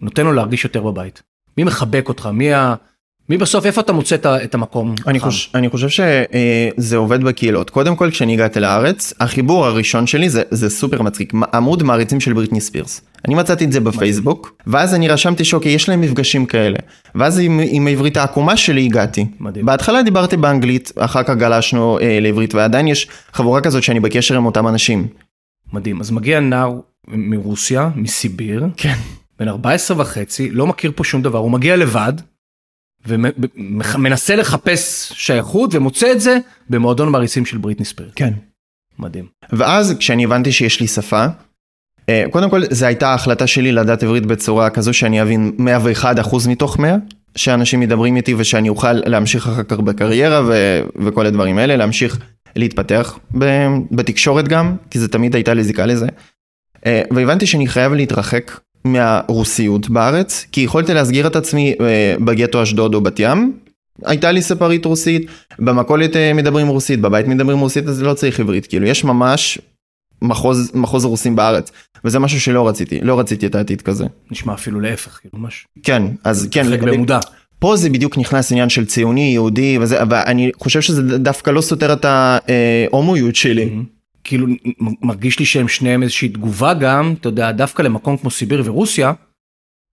נותן 0.02 0.24
לו 0.24 0.32
להרגיש 0.32 0.64
יותר 0.64 0.82
בבית? 0.82 1.22
מי 1.58 1.64
מחבק 1.64 2.08
אותך? 2.08 2.26
מי 2.26 2.54
ה... 2.54 2.74
מי 3.28 3.36
בסוף, 3.36 3.66
איפה 3.66 3.80
אתה 3.80 3.92
מוצא 3.92 4.16
את 4.44 4.54
המקום? 4.54 4.94
אני? 5.06 5.20
חוש, 5.20 5.50
אני 5.54 5.68
חושב 5.68 5.88
שזה 5.88 6.96
עובד 6.96 7.24
בקהילות. 7.24 7.70
קודם 7.70 7.96
כל, 7.96 8.10
כשאני 8.10 8.32
הגעתי 8.32 8.60
לארץ, 8.60 9.12
החיבור 9.20 9.66
הראשון 9.66 10.06
שלי 10.06 10.28
זה, 10.28 10.42
זה 10.50 10.70
סופר 10.70 11.02
מצחיק, 11.02 11.32
עמוד 11.54 11.82
מעריצים 11.82 12.20
של 12.20 12.32
בריטני 12.32 12.60
ספירס. 12.60 13.00
אני 13.24 13.34
מצאתי 13.34 13.64
את 13.64 13.72
זה 13.72 13.80
בפייסבוק, 13.80 14.62
ואז 14.66 14.94
אני 14.94 15.08
רשמתי 15.08 15.44
שאוקיי, 15.44 15.72
יש 15.72 15.88
להם 15.88 16.00
מפגשים 16.00 16.46
כאלה. 16.46 16.78
ואז 17.14 17.38
עם, 17.38 17.60
עם 17.64 17.86
העברית 17.86 18.16
העקומה 18.16 18.56
שלי 18.56 18.84
הגעתי. 18.84 19.26
מדהים. 19.40 19.66
בהתחלה 19.66 20.02
דיברתי 20.02 20.36
באנגלית, 20.36 20.92
אחר 20.98 21.22
כך 21.22 21.34
גלשנו 21.34 21.98
אה, 21.98 22.18
לעברית, 22.20 22.54
ועדיין 22.54 22.88
יש 22.88 23.08
חבורה 23.32 23.60
כזאת 23.60 23.82
שאני 23.82 24.00
בקשר 24.00 24.36
עם 24.36 24.46
אותם 24.46 24.68
אנשים. 24.68 25.06
מדהים. 25.72 26.00
אז 26.00 26.10
מגיע 26.10 26.40
נער 26.40 26.80
מרוסיה, 27.08 27.90
מסיביר, 27.96 28.66
כן. 28.76 28.94
בן 29.38 29.48
14 29.48 30.00
וחצי, 30.00 30.50
לא 30.50 30.66
מכיר 30.66 30.92
פה 30.94 31.04
שום 31.04 31.22
דבר, 31.22 31.38
הוא 31.38 31.50
מגיע 31.50 31.76
לבד, 31.76 32.12
ומנסה 33.06 34.36
לחפש 34.36 35.12
שייכות, 35.14 35.74
ומוצא 35.74 36.12
את 36.12 36.20
זה 36.20 36.38
במועדון 36.70 37.08
מעריצים 37.08 37.46
של 37.46 37.58
בריטני 37.58 37.84
ספירס. 37.84 38.12
כן. 38.16 38.32
מדהים. 38.98 39.26
ואז 39.52 39.94
כשאני 39.98 40.24
הבנתי 40.24 40.52
שיש 40.52 40.80
לי 40.80 40.86
שפה, 40.86 41.26
אה, 42.08 42.24
קודם 42.30 42.50
כל 42.50 42.62
זו 42.70 42.86
הייתה 42.86 43.08
ההחלטה 43.08 43.46
שלי 43.46 43.72
לדעת 43.72 44.02
עברית 44.02 44.26
בצורה 44.26 44.70
כזו 44.70 44.94
שאני 44.94 45.22
אבין 45.22 45.52
101% 45.58 46.48
מתוך 46.48 46.78
100, 46.78 46.96
שאנשים 47.36 47.80
מדברים 47.80 48.16
איתי 48.16 48.34
ושאני 48.34 48.68
אוכל 48.68 48.92
להמשיך 48.92 49.48
אחר 49.48 49.62
כך 49.62 49.80
בקריירה 49.80 50.42
ו- 50.48 50.80
וכל 51.04 51.26
הדברים 51.26 51.58
האלה, 51.58 51.76
להמשיך 51.76 52.18
להתפתח 52.56 53.18
ב- 53.38 53.68
בתקשורת 53.90 54.48
גם, 54.48 54.76
כי 54.90 54.98
זה 54.98 55.08
תמיד 55.08 55.34
הייתה 55.34 55.54
לי 55.54 55.64
זיקה 55.64 55.86
לזה. 55.86 56.06
אה, 56.86 57.02
והבנתי 57.10 57.46
שאני 57.46 57.66
חייב 57.66 57.92
להתרחק 57.92 58.60
מהרוסיות 58.84 59.90
בארץ, 59.90 60.46
כי 60.52 60.60
יכולתי 60.60 60.94
להסגיר 60.94 61.26
את 61.26 61.36
עצמי 61.36 61.74
אה, 61.80 62.14
בגטו 62.24 62.62
אשדוד 62.62 62.94
או 62.94 63.00
בת 63.00 63.20
ים, 63.20 63.52
הייתה 64.04 64.32
לי 64.32 64.42
ספרית 64.42 64.84
רוסית, 64.84 65.30
במכולת 65.58 66.16
אה, 66.16 66.32
מדברים 66.32 66.66
רוסית, 66.66 67.00
בבית 67.00 67.28
מדברים 67.28 67.58
רוסית, 67.58 67.88
אז 67.88 68.02
לא 68.02 68.14
צריך 68.14 68.40
עברית, 68.40 68.66
כאילו 68.66 68.86
יש 68.86 69.04
ממש 69.04 69.58
מחוז, 70.22 70.72
מחוז 70.74 71.04
רוסים 71.04 71.36
בארץ, 71.36 71.70
וזה 72.04 72.18
משהו 72.18 72.40
שלא 72.40 72.68
רציתי, 72.68 73.00
לא 73.00 73.18
רציתי 73.20 73.46
את 73.46 73.54
העתיד 73.54 73.82
כזה. 73.82 74.04
נשמע 74.30 74.54
אפילו 74.54 74.80
להפך, 74.80 75.18
כאילו 75.20 75.38
ממש. 75.38 75.66
כן, 75.82 76.02
אז 76.24 76.48
כן, 76.50 76.64
חלק 76.64 76.82
במודע. 76.82 77.18
פה 77.58 77.76
זה 77.76 77.90
בדיוק 77.90 78.18
נכנס 78.18 78.52
עניין 78.52 78.68
של 78.68 78.86
ציוני, 78.86 79.30
יהודי 79.32 79.78
וזה, 79.80 79.98
ואני 80.10 80.50
חושב 80.56 80.80
שזה 80.80 81.18
דווקא 81.18 81.50
לא 81.50 81.60
סותר 81.60 81.92
את 81.92 82.04
ההומואיות 82.04 83.36
שלי. 83.36 83.70
כאילו 84.24 84.46
מרגיש 84.78 85.38
לי 85.38 85.44
שהם 85.44 85.68
שניהם 85.68 86.02
איזושהי 86.02 86.28
תגובה 86.28 86.74
גם, 86.74 87.14
אתה 87.20 87.28
יודע, 87.28 87.52
דווקא 87.52 87.82
למקום 87.82 88.16
כמו 88.16 88.30
סיביר 88.30 88.62
ורוסיה, 88.64 89.12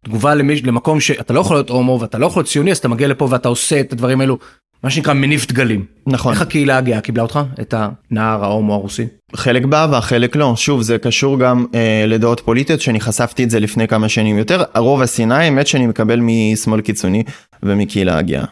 תגובה 0.05 0.35
למש, 0.35 0.63
למקום 0.63 1.00
שאתה 1.00 1.33
לא 1.33 1.39
יכול 1.39 1.55
להיות 1.55 1.69
הומו 1.69 1.97
ואתה 2.01 2.17
לא 2.17 2.25
יכול 2.25 2.39
להיות 2.39 2.50
ציוני, 2.50 2.71
אז 2.71 2.77
אתה 2.77 2.88
מגיע 2.88 3.07
לפה 3.07 3.27
ואתה 3.31 3.50
עושה 3.50 3.79
את 3.79 3.93
הדברים 3.93 4.21
האלו, 4.21 4.38
מה 4.83 4.89
שנקרא 4.89 5.13
מניף 5.13 5.47
דגלים. 5.47 5.85
נכון, 6.07 6.33
איך 6.33 6.41
הקהילה 6.41 6.77
הגאה 6.77 7.01
קיבלה 7.01 7.23
אותך? 7.23 7.39
את 7.61 7.73
הנער 7.77 8.43
ההומו 8.43 8.73
הרוסי? 8.73 9.05
חלק 9.35 9.65
בא 9.65 9.88
והחלק 9.91 10.35
לא. 10.35 10.53
שוב, 10.55 10.81
זה 10.81 10.97
קשור 10.97 11.39
גם 11.39 11.65
אה, 11.75 12.03
לדעות 12.07 12.39
פוליטיות, 12.39 12.81
שאני 12.81 13.00
חשפתי 13.00 13.43
את 13.43 13.50
זה 13.50 13.59
לפני 13.59 13.88
כמה 13.88 14.09
שנים 14.09 14.38
יותר. 14.38 14.63
הרוב 14.73 15.01
השנאה, 15.01 15.38
האמת 15.38 15.67
שאני 15.67 15.88
מקבל 15.88 16.19
משמאל 16.21 16.81
קיצוני 16.81 17.23
ומקהילה 17.63 18.17
הגאה. 18.17 18.45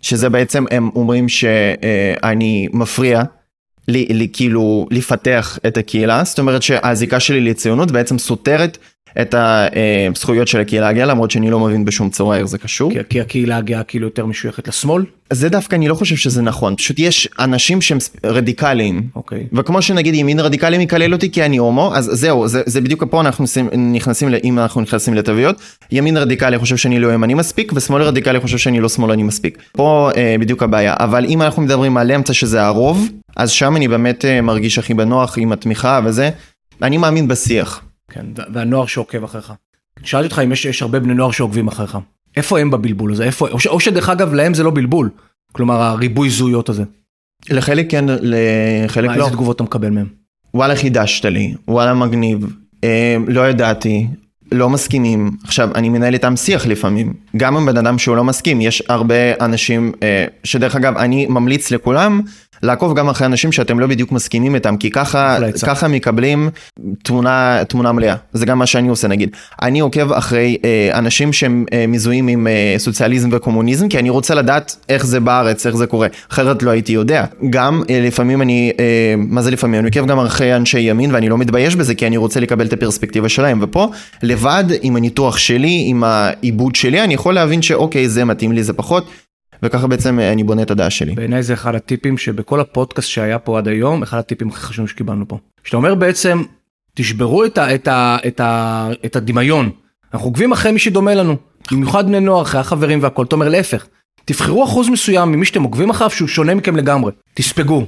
שזה 0.00 0.28
בעצם, 0.28 0.64
הם 0.70 0.90
אומרים 0.94 1.28
שאני 1.28 2.68
מפריע. 2.72 3.22
לי, 3.88 4.06
לי 4.10 4.28
כאילו 4.32 4.86
לפתח 4.90 5.58
את 5.66 5.76
הקהילה, 5.76 6.24
זאת 6.24 6.38
אומרת 6.38 6.62
שהזיקה 6.62 7.20
שלי 7.20 7.40
לציונות 7.40 7.90
בעצם 7.90 8.18
סותרת 8.18 8.78
את 9.20 9.34
הזכויות 10.12 10.48
של 10.48 10.60
הקהילה 10.60 10.88
הגאה, 10.88 11.06
למרות 11.06 11.30
שאני 11.30 11.50
לא 11.50 11.60
מבין 11.60 11.84
בשום 11.84 12.10
צורה 12.10 12.36
איך 12.36 12.46
זה 12.46 12.58
קשור. 12.58 12.92
כי, 12.92 12.98
כי 13.08 13.20
הקהילה 13.20 13.56
הגאה 13.56 13.82
כאילו 13.82 14.06
יותר 14.06 14.26
משויכת 14.26 14.68
לשמאל? 14.68 15.04
זה 15.32 15.48
דווקא 15.48 15.76
אני 15.76 15.88
לא 15.88 15.94
חושב 15.94 16.16
שזה 16.16 16.42
נכון, 16.42 16.76
פשוט 16.76 16.98
יש 16.98 17.28
אנשים 17.38 17.80
שהם 17.80 17.98
רדיקליים. 18.24 19.02
אוקיי. 19.16 19.46
וכמו 19.52 19.82
שנגיד 19.82 20.14
ימין 20.14 20.40
רדיקלי 20.40 20.78
מקלל 20.78 21.12
אותי 21.12 21.30
כי 21.30 21.44
אני 21.44 21.56
הומו, 21.56 21.92
אז 21.94 22.10
זהו, 22.12 22.48
זה, 22.48 22.62
זה 22.66 22.80
בדיוק 22.80 23.04
פה 23.10 23.20
אנחנו 23.20 23.44
נכנסים, 23.76 24.28
אם 24.44 24.58
אנחנו 24.58 24.80
נכנסים 24.80 25.14
לתוויות, 25.14 25.56
ימין 25.90 26.16
רדיקלי 26.16 26.58
חושב 26.58 26.76
שאני 26.76 26.98
לא 26.98 27.12
ימני 27.12 27.34
מספיק, 27.34 27.72
ושמאל 27.74 28.02
רדיקלי 28.02 28.40
חושב 28.40 28.58
שאני 28.58 28.80
לא 28.80 28.88
שמאלני 28.88 29.22
מספיק. 29.22 29.58
פה 29.72 30.10
אה, 30.16 30.36
בדיוק 30.40 30.62
הבעיה, 30.62 30.94
אבל 30.98 31.24
אם 31.24 31.42
אנחנו 31.42 31.62
מדברים 31.62 31.96
על 31.96 32.12
אמצע 32.12 32.32
שזה 32.32 32.62
הרוב, 32.62 33.08
אז 33.36 33.50
שם 33.50 33.76
אני 33.76 33.88
באמת 33.88 34.24
אה, 34.24 34.40
מרגיש 34.40 34.78
הכי 34.78 34.94
בנוח 34.94 35.38
עם 35.38 35.52
התמיכה 35.52 36.00
וזה, 36.04 36.30
אני 36.82 36.96
מאמין 36.96 37.28
בשיח. 37.28 37.85
כן, 38.10 38.26
והנוער 38.52 38.86
שעוקב 38.86 39.24
אחריך. 39.24 39.52
שאלתי 40.04 40.26
אותך 40.26 40.38
אם 40.44 40.52
יש, 40.52 40.64
יש 40.64 40.82
הרבה 40.82 41.00
בני 41.00 41.14
נוער 41.14 41.30
שעוקבים 41.30 41.68
אחריך. 41.68 41.98
איפה 42.36 42.58
הם 42.58 42.70
בבלבול 42.70 43.12
הזה? 43.12 43.24
איפה, 43.24 43.48
או, 43.48 43.60
ש, 43.60 43.66
או 43.66 43.80
שדרך 43.80 44.08
אגב 44.08 44.34
להם 44.34 44.54
זה 44.54 44.62
לא 44.62 44.70
בלבול. 44.70 45.10
כלומר 45.52 45.82
הריבוי 45.82 46.30
זהויות 46.30 46.68
הזה. 46.68 46.84
לחלק 47.50 47.90
כן, 47.90 48.04
לחלק 48.08 49.10
מה, 49.10 49.16
לא. 49.16 49.24
איזה 49.24 49.34
תגובות 49.34 49.56
אתה 49.56 49.64
מקבל 49.64 49.90
מהם? 49.90 50.06
וואלה 50.54 50.76
חידשת 50.76 51.24
לי, 51.24 51.54
וואלה 51.68 51.94
מגניב, 51.94 52.46
אה, 52.84 53.16
לא 53.28 53.48
ידעתי, 53.48 54.06
לא 54.52 54.70
מסכימים. 54.70 55.30
עכשיו, 55.44 55.70
אני 55.74 55.88
מנהל 55.88 56.14
איתם 56.14 56.36
שיח 56.36 56.66
לפעמים, 56.66 57.14
גם 57.36 57.56
עם 57.56 57.66
בן 57.66 57.76
אדם 57.76 57.98
שהוא 57.98 58.16
לא 58.16 58.24
מסכים, 58.24 58.60
יש 58.60 58.82
הרבה 58.88 59.44
אנשים, 59.44 59.92
אה, 60.02 60.24
שדרך 60.44 60.76
אגב, 60.76 60.96
אני 60.96 61.26
ממליץ 61.26 61.70
לכולם 61.70 62.20
לעקוב 62.62 62.98
גם 62.98 63.08
אחרי 63.08 63.26
אנשים 63.26 63.52
שאתם 63.52 63.80
לא 63.80 63.86
בדיוק 63.86 64.12
מסכימים 64.12 64.54
איתם, 64.54 64.76
כי 64.76 64.90
ככה. 64.90 65.38
ככה 65.62 65.88
מקבלים 65.88 66.50
תמונה, 67.02 67.62
תמונה 67.68 67.92
מלאה. 67.92 68.14
זה 68.32 68.46
גם 68.46 68.58
מה 68.58 68.66
שאני 68.66 68.88
עושה 68.88 69.08
נגיד. 69.08 69.30
אני 69.62 69.80
עוקב 69.80 70.12
אחרי 70.12 70.56
אה, 70.64 70.98
אנשים 70.98 71.32
שהם 71.32 71.64
אה, 71.72 71.84
מזוהים 71.88 72.28
עם 72.28 72.46
אה, 72.46 72.74
סוציאליזם 72.78 73.28
וקומוניזם, 73.32 73.88
כי 73.88 73.98
אני 73.98 74.10
רוצה 74.10 74.34
לדעת 74.34 74.76
איך 74.88 75.06
זה 75.06 75.20
בארץ, 75.20 75.66
איך 75.66 75.76
זה 75.76 75.86
קורה, 75.86 76.08
אחרת 76.30 76.62
לא 76.62 76.70
הייתי 76.70 76.92
יודע. 76.92 77.24
גם 77.50 77.82
אה, 77.90 78.00
לפעמים 78.00 78.42
אני, 78.42 78.72
אה, 78.78 79.14
מה 79.16 79.42
זה 79.42 79.50
לפעמים? 79.50 79.80
אני 79.80 79.88
עוקב 79.88 80.06
גם 80.06 80.18
אחרי 80.18 80.56
אנשי 80.56 80.80
ימין 80.80 81.14
ואני 81.14 81.28
לא 81.28 81.38
מתבייש 81.38 81.76
בזה, 81.76 81.94
כי 81.94 82.06
אני 82.06 82.16
רוצה 82.16 82.40
לקבל 82.40 82.66
את 82.66 82.72
הפרספקטיבה 82.72 83.28
שלהם. 83.28 83.58
ופה, 83.62 83.88
לבד, 84.22 84.64
עם 84.82 84.96
הניתוח 84.96 85.38
שלי, 85.38 85.84
עם 85.86 86.04
העיבוד 86.04 86.74
שלי, 86.74 87.04
אני 87.04 87.14
יכול 87.14 87.34
להבין 87.34 87.62
שאוקיי, 87.62 88.08
זה 88.08 88.24
מתאים 88.24 88.52
לי, 88.52 88.62
זה 88.62 88.72
פחות. 88.72 89.06
וככה 89.62 89.86
בעצם 89.86 90.20
אה, 90.20 90.32
אני 90.32 90.44
בונה 90.44 90.62
את 90.62 90.70
הדעה 90.70 90.90
שלי. 90.90 91.14
בעיניי 91.14 91.42
זה 91.42 91.54
אחד 91.54 91.74
הטיפים 91.74 92.18
שבכל 92.18 92.60
הפודקאסט 92.60 93.08
שהיה 93.08 93.38
פה 93.38 93.58
עד 93.58 93.68
היום, 93.68 94.02
אחד 94.02 94.18
הטיפים 94.18 94.48
הכי 94.48 94.60
חשובים 94.60 94.88
שקיבלנו 94.88 95.28
פה. 95.28 95.38
שאתה 95.64 95.76
אומר 95.76 95.94
בעצם, 95.94 96.42
תשברו 96.94 97.44
את, 97.44 97.58
ה, 97.58 97.74
את, 97.74 97.88
ה, 97.88 98.16
את, 98.26 98.40
ה, 98.40 98.88
את 99.04 99.16
הדמיון. 99.16 99.70
אנחנו 100.14 100.28
עוקבים 100.28 100.52
אחרי 100.52 100.72
מי 100.72 100.78
שדומה 100.78 101.14
לנו. 101.14 101.36
במיוחד 101.72 102.06
בני 102.06 102.20
נוער, 102.20 102.42
אחרי 102.42 102.60
החברים 102.60 103.02
והכל. 103.02 103.24
אתה 103.24 103.34
אומר 103.34 103.48
להפך, 103.48 103.86
תבחרו 104.24 104.64
אחוז 104.64 104.88
מסוים 104.88 105.32
ממי 105.32 105.46
שאתם 105.46 105.62
עוקבים 105.62 105.90
אחריו 105.90 106.10
שהוא 106.10 106.28
שונה 106.28 106.54
מכם 106.54 106.76
לגמרי. 106.76 107.12
תספגו. 107.34 107.86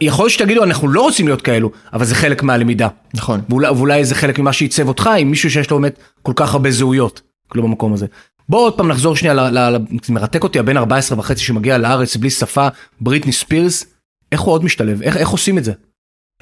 יכול 0.00 0.24
להיות 0.24 0.32
שתגידו 0.32 0.64
אנחנו 0.64 0.88
לא 0.88 1.00
רוצים 1.00 1.26
להיות 1.26 1.42
כאלו, 1.42 1.70
אבל 1.92 2.04
זה 2.04 2.14
חלק 2.14 2.42
מהלמידה. 2.42 2.88
נכון. 3.14 3.40
ואולי, 3.48 3.70
ואולי 3.70 4.04
זה 4.04 4.14
חלק 4.14 4.38
ממה 4.38 4.52
שעיצב 4.52 4.88
אותך 4.88 5.10
עם 5.18 5.30
מישהו 5.30 5.50
שיש 5.50 5.70
לו 5.70 5.76
באמת 5.76 5.98
כל 6.22 6.32
כך 6.36 6.54
הרבה 6.54 6.70
זהויות, 6.70 7.20
כאילו 7.50 7.64
במקום 7.64 7.92
הזה. 7.92 8.06
בוא 8.48 8.58
עוד 8.58 8.76
פעם 8.76 8.88
נחזור 8.88 9.16
שנייה, 9.16 9.34
ל, 9.34 9.40
ל, 9.40 9.76
ל, 9.76 9.78
מרתק 10.08 10.42
אותי 10.42 10.58
הבן 10.58 10.76
14 10.76 11.18
וחצי 11.18 11.40
שמגיע 11.40 11.78
לארץ 11.78 12.16
בלי 12.16 12.30
שפה, 12.30 12.68
בריטני 13.00 13.32
ספירס, 13.32 13.84
איך 14.32 14.40
הוא 14.40 14.54
עוד 14.54 14.64
משתלב? 14.64 15.02
איך, 15.02 15.16
איך 15.16 15.28
עושים 15.28 15.58
את 15.58 15.64
זה? 15.64 15.72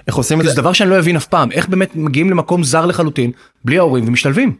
איך 0.06 0.16
עושים 0.16 0.40
את 0.40 0.44
זה 0.44 0.50
זה? 0.50 0.56
דבר 0.56 0.72
שאני 0.72 0.90
לא 0.90 0.98
אבין 0.98 1.16
אף 1.16 1.26
פעם, 1.26 1.52
איך 1.52 1.68
באמת 1.68 1.96
מגיעים 1.96 2.30
למקום 2.30 2.64
זר 2.64 2.86
לחלוטין, 2.86 3.32
בלי 3.64 3.78
ההורים 3.78 4.08
ומשתלבים. 4.08 4.56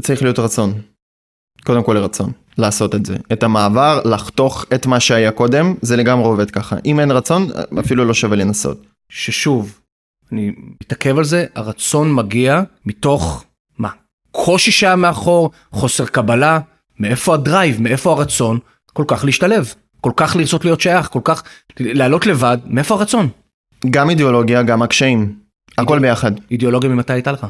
צריך 0.00 0.22
להיות 0.22 0.38
רצון. 0.38 0.80
קודם 1.64 1.82
כל 1.82 1.96
רצון, 1.96 2.32
לעשות 2.58 2.94
את 2.94 3.06
זה. 3.06 3.16
את 3.32 3.42
המעבר, 3.42 4.00
לחתוך 4.04 4.66
את 4.74 4.86
מה 4.86 5.00
שהיה 5.00 5.32
קודם, 5.32 5.74
זה 5.82 5.96
לגמרי 5.96 6.26
עובד 6.26 6.50
ככה. 6.50 6.76
אם 6.84 7.00
אין 7.00 7.10
רצון, 7.10 7.48
אפילו 7.80 8.04
לא 8.04 8.14
שווה 8.14 8.36
לנסות. 8.36 8.86
ששוב, 9.08 9.80
אני 10.32 10.52
מתעכב 10.82 11.18
על 11.18 11.24
זה, 11.24 11.46
הרצון 11.54 12.14
מגיע 12.14 12.62
מתוך? 12.86 13.44
קושי 14.30 14.70
שהיה 14.70 14.96
מאחור, 14.96 15.50
חוסר 15.72 16.06
קבלה, 16.06 16.58
מאיפה 17.00 17.34
הדרייב, 17.34 17.82
מאיפה 17.82 18.12
הרצון 18.12 18.58
כל 18.92 19.04
כך 19.06 19.24
להשתלב, 19.24 19.74
כל 20.00 20.12
כך 20.16 20.36
לרצות 20.36 20.64
להיות 20.64 20.80
שייך, 20.80 21.06
כל 21.06 21.20
כך 21.24 21.42
לעלות 21.80 22.26
לבד, 22.26 22.58
מאיפה 22.66 22.94
הרצון? 22.94 23.28
גם 23.90 24.10
אידיאולוגיה, 24.10 24.62
גם 24.62 24.82
הקשיים. 24.82 25.34
הכל 25.78 25.98
ביחד. 25.98 26.32
אידיאולוגיה 26.50 26.90
ממתי 26.90 27.12
הייתה 27.12 27.32
לך? 27.32 27.46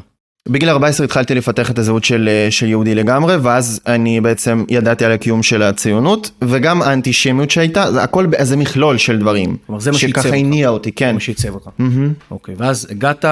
בגיל 0.49 0.69
14 0.69 1.05
התחלתי 1.05 1.35
לפתח 1.35 1.71
את 1.71 1.79
הזהות 1.79 2.03
של, 2.03 2.29
של 2.49 2.67
יהודי 2.67 2.95
לגמרי, 2.95 3.35
ואז 3.35 3.81
אני 3.87 4.21
בעצם 4.21 4.65
ידעתי 4.69 5.05
על 5.05 5.11
הקיום 5.11 5.43
של 5.43 5.61
הציונות, 5.61 6.31
וגם 6.41 6.81
האנטישמיות 6.81 7.51
שהייתה, 7.51 7.91
זה 7.91 8.03
הכל 8.03 8.25
זה 8.41 8.57
מכלול 8.57 8.97
של 8.97 9.19
דברים. 9.19 9.57
כלומר 9.65 9.79
זה 9.79 9.91
מה 9.91 9.97
שעיצב 9.97 10.19
שככה 10.19 10.29
אותך. 10.29 10.39
הניע 10.39 10.69
אותי, 10.69 10.91
כן. 10.91 11.07
זה 11.07 11.13
מה 11.13 11.19
שעיצב 11.19 11.53
אותך. 11.53 11.69
מהמם. 11.77 12.13
אוקיי, 12.31 12.55
ואז 12.57 12.87
הגעת, 12.91 13.25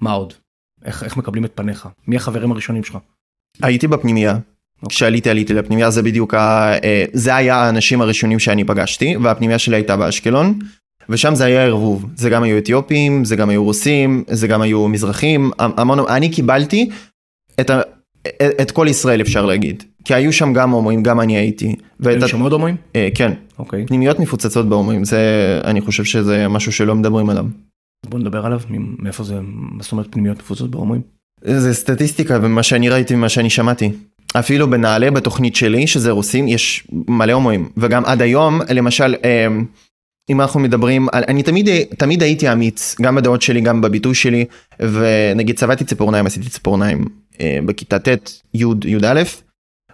מה 0.00 0.12
עוד? 0.12 0.32
איך, 0.84 1.04
איך 1.04 1.16
מקבלים 1.16 1.44
את 1.44 1.52
פניך? 1.54 1.88
מי 2.08 2.16
החברים 2.16 2.52
הראשונים 2.52 2.84
שלך? 2.84 2.98
הייתי 3.62 3.86
בפנימייה. 3.86 4.38
כשעליתי 4.88 5.30
עליתי 5.30 5.54
לפנימייה 5.54 5.90
זה 5.90 6.02
בדיוק 6.02 6.34
ה... 6.34 6.72
אה, 6.84 7.04
זה 7.12 7.34
היה 7.36 7.56
האנשים 7.56 8.00
הראשונים 8.00 8.38
שאני 8.38 8.64
פגשתי 8.64 9.16
והפנימייה 9.16 9.58
שלי 9.58 9.76
הייתה 9.76 9.96
באשקלון 9.96 10.58
ושם 11.08 11.34
זה 11.34 11.44
היה 11.44 11.62
ערבוב 11.62 12.06
זה 12.16 12.30
גם 12.30 12.42
היו 12.42 12.58
אתיופים 12.58 13.24
זה 13.24 13.36
גם 13.36 13.48
היו 13.48 13.64
רוסים 13.64 14.24
זה 14.30 14.46
גם 14.48 14.62
היו 14.62 14.88
מזרחים 14.88 15.50
המון 15.58 15.98
אני 16.08 16.30
קיבלתי 16.30 16.90
את, 17.60 17.70
ה... 17.70 17.80
את 18.62 18.70
כל 18.70 18.86
ישראל 18.90 19.20
אפשר 19.20 19.46
להגיד 19.46 19.82
כי 20.04 20.14
היו 20.14 20.32
שם 20.32 20.52
גם 20.52 20.70
הומואים 20.70 21.02
גם 21.02 21.20
אני 21.20 21.36
הייתי. 21.36 21.76
ואת 22.00 22.16
היו 22.16 22.24
ה- 22.24 22.28
שם 22.28 22.40
עוד 22.40 22.52
הומואים? 22.52 22.76
אה, 22.96 23.08
כן 23.14 23.32
אוקיי, 23.58 23.86
פנימיות 23.86 24.18
מפוצצות 24.18 24.68
בהומואים 24.68 25.04
זה 25.04 25.20
אני 25.64 25.80
חושב 25.80 26.04
שזה 26.04 26.48
משהו 26.48 26.72
שלא 26.72 26.94
מדברים 26.94 27.30
עליו. 27.30 27.46
בוא 28.06 28.18
נדבר 28.18 28.46
עליו, 28.46 28.60
מאיפה 28.98 29.24
זה, 29.24 29.40
מה 29.42 29.82
זאת 29.82 29.92
אומרת 29.92 30.06
פנימיות 30.12 30.38
מפוצצות 30.38 30.70
בהומואים? 30.70 31.02
זה 31.44 31.74
סטטיסטיקה 31.74 32.38
ומה 32.42 32.62
שאני 32.62 32.88
ראיתי 32.88 33.14
ומה 33.14 33.28
שאני 33.28 33.50
שמעתי. 33.50 33.90
אפילו 34.38 34.70
בנעל"ה 34.70 35.10
בתוכנית 35.10 35.56
שלי 35.56 35.86
שזה 35.86 36.10
רוסים 36.10 36.48
יש 36.48 36.86
מלא 37.08 37.32
הומואים 37.32 37.68
וגם 37.76 38.04
עד 38.04 38.22
היום 38.22 38.60
למשל 38.74 39.14
אמ, 39.14 39.64
אם 40.30 40.40
אנחנו 40.40 40.60
מדברים 40.60 41.08
על 41.12 41.24
אני 41.28 41.42
תמיד 41.42 41.68
תמיד 41.98 42.22
הייתי 42.22 42.52
אמיץ 42.52 42.96
גם 43.02 43.16
בדעות 43.16 43.42
שלי 43.42 43.60
גם 43.60 43.80
בביטוי 43.80 44.14
שלי 44.14 44.44
ונגיד 44.80 45.56
צבעתי 45.58 45.84
ציפורניים 45.84 46.26
עשיתי 46.26 46.48
ציפורניים 46.48 47.04
אה, 47.40 47.58
בכיתה 47.66 47.98
ט' 47.98 48.08
י' 48.54 48.64
י"א 48.84 49.22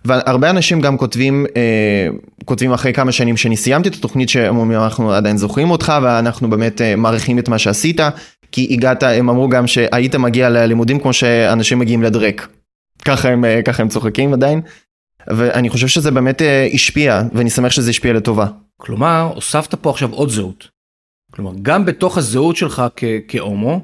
והרבה 0.06 0.50
אנשים 0.50 0.80
גם 0.80 0.96
כותבים 0.98 1.46
אה, 1.56 2.08
כותבים 2.44 2.72
אחרי 2.72 2.92
כמה 2.92 3.12
שנים 3.12 3.36
שאני 3.36 3.56
סיימתי 3.56 3.88
את 3.88 3.94
התוכנית 3.94 4.28
שהם 4.28 4.56
אומרים 4.56 4.80
אנחנו 4.80 5.12
עדיין 5.12 5.36
זוכרים 5.36 5.70
אותך 5.70 5.92
ואנחנו 6.02 6.50
באמת 6.50 6.80
אה, 6.80 6.96
מעריכים 6.96 7.38
את 7.38 7.48
מה 7.48 7.58
שעשית 7.58 8.00
כי 8.52 8.68
הגעת 8.70 9.02
הם 9.02 9.30
אמרו 9.30 9.48
גם 9.48 9.66
שהיית 9.66 10.14
מגיע 10.14 10.50
ללימודים 10.50 11.00
כמו 11.00 11.12
שאנשים 11.12 11.78
מגיעים 11.78 12.02
לדרק. 12.02 12.48
ככה 13.04 13.28
הם 13.28 13.44
אה, 13.44 13.60
ככה 13.62 13.82
הם 13.82 13.88
צוחקים 13.88 14.32
עדיין. 14.32 14.60
ואני 15.28 15.68
חושב 15.68 15.86
שזה 15.86 16.10
באמת 16.10 16.42
השפיע 16.74 17.22
ואני 17.32 17.50
שמח 17.50 17.72
שזה 17.72 17.90
השפיע 17.90 18.12
לטובה. 18.12 18.46
כלומר, 18.76 19.30
הוספת 19.34 19.74
פה 19.74 19.90
עכשיו 19.90 20.12
עוד 20.12 20.28
זהות. 20.28 20.68
כלומר, 21.32 21.52
גם 21.62 21.84
בתוך 21.84 22.18
הזהות 22.18 22.56
שלך 22.56 22.82
כהומו, 23.28 23.80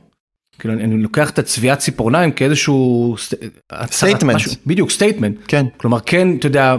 כאילו 0.58 0.74
אני, 0.74 0.84
אני 0.84 1.02
לוקח 1.02 1.30
את 1.30 1.38
הצביעת 1.38 1.78
ציפורניים 1.78 2.32
כאיזשהו... 2.32 3.16
סט- 3.18 3.34
הצהרת 3.70 4.22
statement. 4.22 4.24
משהו- 4.34 4.52
בדיוק, 4.66 4.90
statement. 4.90 5.36
כן. 5.48 5.66
כלומר, 5.76 5.98
כן, 6.00 6.28
אתה 6.38 6.46
יודע, 6.46 6.76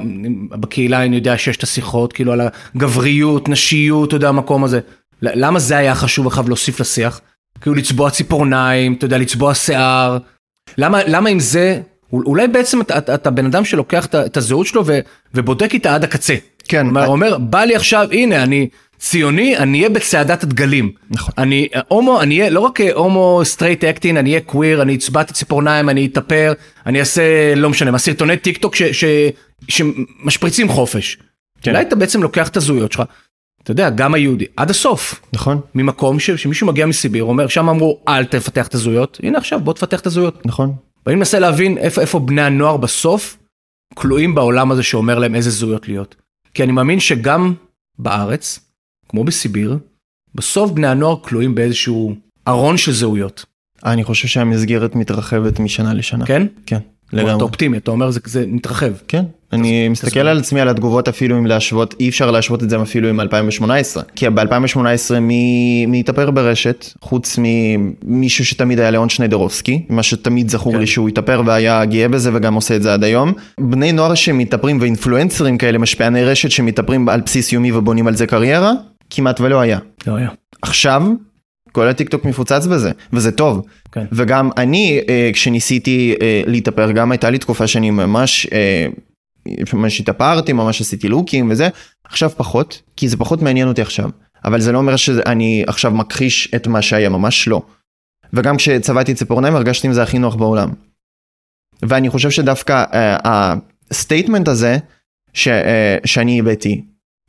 בקהילה 0.50 1.04
אני 1.04 1.16
יודע 1.16 1.38
שיש 1.38 1.58
את 1.58 1.64
השיחות, 1.64 2.14
כאילו 2.14 2.34
על 2.34 2.42
הגבריות, 2.76 3.50
נשיות, 3.50 4.08
אתה 4.08 4.16
יודע, 4.16 4.30
המקום 4.30 4.64
הזה. 4.64 4.80
למה 5.22 5.60
זה 5.60 5.78
היה 5.78 5.96
חשוב 5.96 6.26
לך 6.28 6.42
להוסיף 6.48 6.80
לשיח? 6.80 7.22
כאילו 7.62 7.76
לצבוע 7.76 8.10
ציפורניים, 8.10 8.94
אתה 8.94 9.06
יודע, 9.06 9.18
לצבוע 9.18 9.54
שיער. 9.56 10.18
למה, 10.78 11.00
למה 11.08 11.30
עם 11.30 11.40
זה, 11.40 11.82
אולי 12.14 12.48
בעצם 12.48 12.82
אתה, 12.82 12.98
אתה, 12.98 13.16
אתה 13.16 13.32
בן 13.32 13.46
אדם 13.46 13.66
שלוקח 13.66 14.06
את 14.06 14.16
את 14.16 14.38
הזהות 14.38 14.68
שלו 14.68 14.86
ו, 14.86 15.00
ובודק 15.34 15.74
איתה 15.74 15.96
עד 15.96 16.04
הקצה. 16.04 16.36
כן. 16.68 16.84
כלומר, 16.84 17.06
הוא 17.06 17.12
אומר, 17.14 17.38
בא 17.38 17.64
לי 17.64 17.76
עכשיו, 17.76 18.08
הנה, 18.12 18.44
אני 18.44 18.68
ציוני, 19.04 19.58
אני 19.58 19.78
אהיה 19.78 19.90
בצעדת 19.90 20.44
הדגלים. 20.44 20.92
נכון. 21.10 21.34
אני 21.38 21.68
הומו, 21.88 22.22
אני 22.22 22.40
אהיה 22.40 22.50
לא 22.50 22.60
רק 22.60 22.82
הומו 22.82 23.42
straight 23.44 23.84
acting, 23.84 24.18
אני 24.18 24.30
אהיה 24.30 24.42
queer, 24.42 24.82
אני 24.82 24.96
אצבע 24.96 25.34
ציפורניים, 25.34 25.90
אני 25.90 26.06
אתאפר, 26.06 26.54
אני 26.86 27.00
אעשה, 27.00 27.56
לא 27.56 27.70
משנה, 27.70 27.92
מה, 27.92 27.98
סרטוני 27.98 28.38
טיק 28.38 28.58
טוק 28.58 28.76
ש, 28.76 28.84
ש, 28.84 29.06
שמשפריצים 29.68 30.70
חופש. 30.70 31.18
כן. 31.62 31.72
אולי 31.72 31.84
אתה 31.84 31.96
בעצם 31.96 32.24
לוקח 32.24 32.48
את 32.48 32.58
הזהויות 32.58 32.92
שלך, 32.92 33.04
אתה 33.64 33.72
יודע, 33.72 33.90
גם 33.90 34.14
היהודי, 34.14 34.46
עד 34.58 34.70
הסוף. 34.70 35.22
נכון 35.34 35.62
ממקום 35.76 36.20
ש, 36.20 36.32
שמישהו 36.32 36.68
מגיע 36.68 36.86
מסיביר, 36.86 37.24
אומר, 37.24 37.48
שם 37.48 37.70
אמרו, 37.70 38.00
אל 38.08 38.26
תפתח 38.26 38.68
את 38.68 38.74
הזהויות, 38.74 39.20
הנה 39.24 39.38
עכשיו, 39.38 39.60
בוא 39.60 39.74
תפתח 39.74 40.00
את 40.00 40.06
הזהויות. 40.06 40.46
נכון. 40.46 40.74
ואני 41.06 41.16
מנסה 41.16 41.40
להבין 41.40 41.78
איפה, 41.78 42.02
איפה 42.02 42.20
בני 42.20 42.42
הנוער 42.42 42.78
בסוף 42.78 43.38
כלואים 43.94 44.36
בעולם 44.36 44.72
הזה 44.72 44.84
שאומר 44.84 45.20
להם 45.20 45.36
איזה 45.36 45.50
זהויות 45.50 45.88
להיות. 45.88 46.16
כי 46.54 46.64
אני 46.64 46.72
מאמין 46.72 47.00
שגם 47.00 47.54
בארץ, 48.00 48.60
כמו 49.14 49.24
בסיביר, 49.24 49.78
בסוף 50.36 50.72
בני 50.72 50.88
הנוער 50.88 51.16
כלואים 51.22 51.56
באיזשהו 51.56 52.16
ארון 52.48 52.78
של 52.78 52.92
זהויות, 52.92 53.46
אני 53.86 54.04
חושב 54.04 54.28
שהמסגרת 54.28 54.96
מתרחבת 54.96 55.60
משנה 55.60 55.94
לשנה. 55.94 56.26
כן? 56.26 56.48
כן. 56.66 56.80
לגמרי. 57.14 57.36
אתה 57.36 57.44
אופטימי, 57.44 57.78
אתה 57.78 57.92
אומר 57.92 58.12
זה, 58.12 58.20
זה 58.26 58.46
מתרחב. 58.48 58.92
כן, 59.08 59.24
אני 59.54 59.90
מסתכל. 59.90 60.20
על 60.20 60.40
עצמי 60.40 60.62
על 60.62 60.70
התגובות 60.70 61.08
אפילו 61.08 61.38
אם 61.38 61.46
להשוות, 61.46 61.96
אי 62.00 62.10
אפשר 62.10 62.32
להשוות 62.32 62.64
את 62.64 62.70
זה 62.70 62.82
אפילו 62.82 63.10
עם 63.10 63.20
2018. 63.20 64.04
כי 64.16 64.30
ב-2018 64.30 65.20
מי, 65.22 65.86
מי 65.86 66.00
התאפר 66.00 66.32
ברשת, 66.32 66.86
חוץ 67.02 67.40
ממישהו 67.40 68.46
שתמיד 68.46 68.80
היה 68.80 68.92
ליאון 68.92 69.10
שניידרובסקי, 69.10 69.86
מה 69.90 70.04
שתמיד 70.04 70.50
זכור 70.50 70.74
כן. 70.74 70.80
לי 70.80 70.88
שהוא 70.88 71.10
התאפר 71.10 71.42
והיה 71.46 71.86
גאה 71.86 72.08
בזה 72.08 72.32
וגם 72.34 72.54
עושה 72.54 72.76
את 72.76 72.84
זה 72.84 72.94
עד 72.94 73.04
היום. 73.04 73.34
בני 73.60 73.92
נוער 73.92 74.16
שמתאפרים 74.16 74.82
ואינפלואנסרים 74.82 75.58
כאלה, 75.58 75.78
משפיעני 75.78 76.24
רשת 76.24 76.52
שמתאפרים 76.52 77.10
על 77.10 77.22
בסיס 77.22 77.54
יומי 77.54 77.72
ובונים 77.72 78.08
על 78.08 78.16
זה 78.16 78.28
קריירה, 78.28 78.72
כמעט 79.16 79.42
ולא 79.42 79.60
היה. 79.60 79.80
לא 80.08 80.16
היה. 80.16 80.30
עכשיו, 80.62 81.04
כל 81.72 81.88
הטיקטוק 81.88 82.26
מפוצץ 82.26 82.66
בזה, 82.66 82.92
וזה 83.14 83.32
טוב. 83.32 83.66
כן. 83.92 84.06
וגם 84.12 84.50
אני, 84.58 85.02
אה, 85.10 85.30
כשניסיתי 85.34 86.16
אה, 86.22 86.42
להתאפר, 86.46 86.92
גם 86.92 87.12
הייתה 87.12 87.30
לי 87.30 87.38
תקופה 87.38 87.68
שאני 87.68 87.92
ממש, 87.92 88.48
אה, 88.54 88.88
ממש 89.74 90.00
התאפרתי, 90.00 90.54
ממש 90.54 90.82
עשיתי 90.82 91.10
look 91.10 91.38
ים 91.38 91.52
וזה, 91.52 91.70
עכשיו 92.04 92.30
פחות, 92.30 92.82
כי 92.98 93.10
זה 93.10 93.18
פחות 93.18 93.42
מעניין 93.42 93.68
אותי 93.68 93.82
עכשיו. 93.82 94.10
אבל 94.46 94.62
זה 94.62 94.72
לא 94.72 94.78
אומר 94.78 94.96
שאני 94.96 95.64
עכשיו 95.68 95.92
מכחיש 95.92 96.52
את 96.56 96.68
מה 96.68 96.82
שהיה, 96.82 97.10
ממש 97.10 97.48
לא. 97.48 97.62
וגם 98.34 98.58
כשצבעתי 98.58 99.14
ציפורניים 99.14 99.56
הרגשתי 99.56 99.88
עם 99.88 99.94
זה 99.94 100.04
הכי 100.04 100.20
נוח 100.20 100.36
בעולם. 100.36 100.70
ואני 101.82 102.10
חושב 102.10 102.32
שדווקא 102.32 102.84
ה 103.24 103.36
statement 103.36 104.48
הזה 104.48 104.78
ש, 105.34 105.48
שאני 106.06 106.40
הבאתי, 106.40 106.82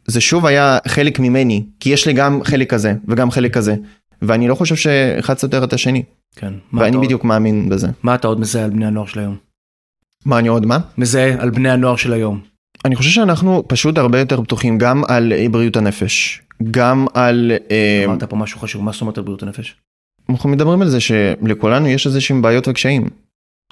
זה 0.07 0.21
שוב 0.21 0.47
היה 0.47 0.79
חלק 0.89 1.21
ממני, 1.21 1.65
כי 1.81 1.91
יש 1.91 2.07
לי 2.07 2.13
גם 2.13 2.41
חלק 2.45 2.71
כזה 2.71 2.95
וגם 3.09 3.31
חלק 3.31 3.55
כזה, 3.55 3.75
ואני 4.23 4.49
לא 4.49 4.55
חושב 4.55 4.77
שאחד 4.77 5.39
סותר 5.39 5.65
את 5.65 5.73
השני, 5.73 6.03
כן. 6.37 6.53
ואני 6.73 6.89
אתה 6.89 6.97
עוד- 6.97 7.05
בדיוק 7.07 7.25
מאמין 7.25 7.69
בזה. 7.69 7.89
מה 8.03 8.15
אתה 8.15 8.29
עוד 8.29 8.41
מזהה 8.41 8.65
על 8.65 8.71
בני 8.71 8.87
הנוער 8.87 9.07
של 9.07 9.19
היום? 9.21 9.37
מה 10.27 10.39
אני 10.39 10.49
עוד 10.49 10.67
מה? 10.67 10.79
מזהה 10.99 11.43
על 11.43 11.51
בני 11.51 11.71
הנוער 11.71 11.97
של 11.97 12.13
היום. 12.13 12.41
אני 12.85 12.97
חושב 12.97 13.11
שאנחנו 13.11 13.65
פשוט 13.69 13.99
הרבה 13.99 14.19
יותר 14.19 14.43
פתוחים 14.43 14.79
גם 14.79 15.03
על 15.09 15.33
אה, 15.33 15.47
בריאות 15.51 15.77
הנפש, 15.77 16.43
גם 16.71 17.07
על... 17.15 17.53
אה, 17.71 18.03
אמרת 18.05 18.25
פה 18.25 18.37
משהו 18.37 18.61
חשוב, 18.61 18.83
מה 18.85 18.93
זאת 18.93 19.01
אומרת 19.01 19.19
על 19.19 19.25
בריאות 19.25 19.43
הנפש? 19.43 19.77
אנחנו 20.29 20.49
מדברים 20.49 20.83
על 20.83 20.89
זה 20.89 21.01
שלכולנו 21.01 21.89
יש 21.89 22.07
איזה 22.07 22.21
שהם 22.21 22.43
בעיות 22.43 22.69
וקשיים. 22.69 23.09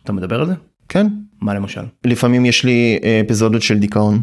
אתה 0.05 0.13
מדבר 0.13 0.41
על 0.41 0.47
זה? 0.47 0.53
כן. 0.89 1.07
מה 1.41 1.55
למשל? 1.55 1.81
לפעמים 2.05 2.45
יש 2.47 2.65
לי 2.65 2.99
אה, 3.05 3.21
אפיזודות 3.27 3.63
של 3.63 3.79
דיכאון, 3.79 4.21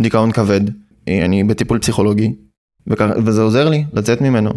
דיכאון 0.00 0.32
כבד, 0.32 0.60
אני 1.24 1.44
בטיפול 1.44 1.78
פסיכולוגי, 1.78 2.32
וכ- 2.86 3.16
וזה 3.24 3.42
עוזר 3.42 3.68
לי 3.68 3.84
לצאת 3.92 4.20
ממנו. 4.20 4.50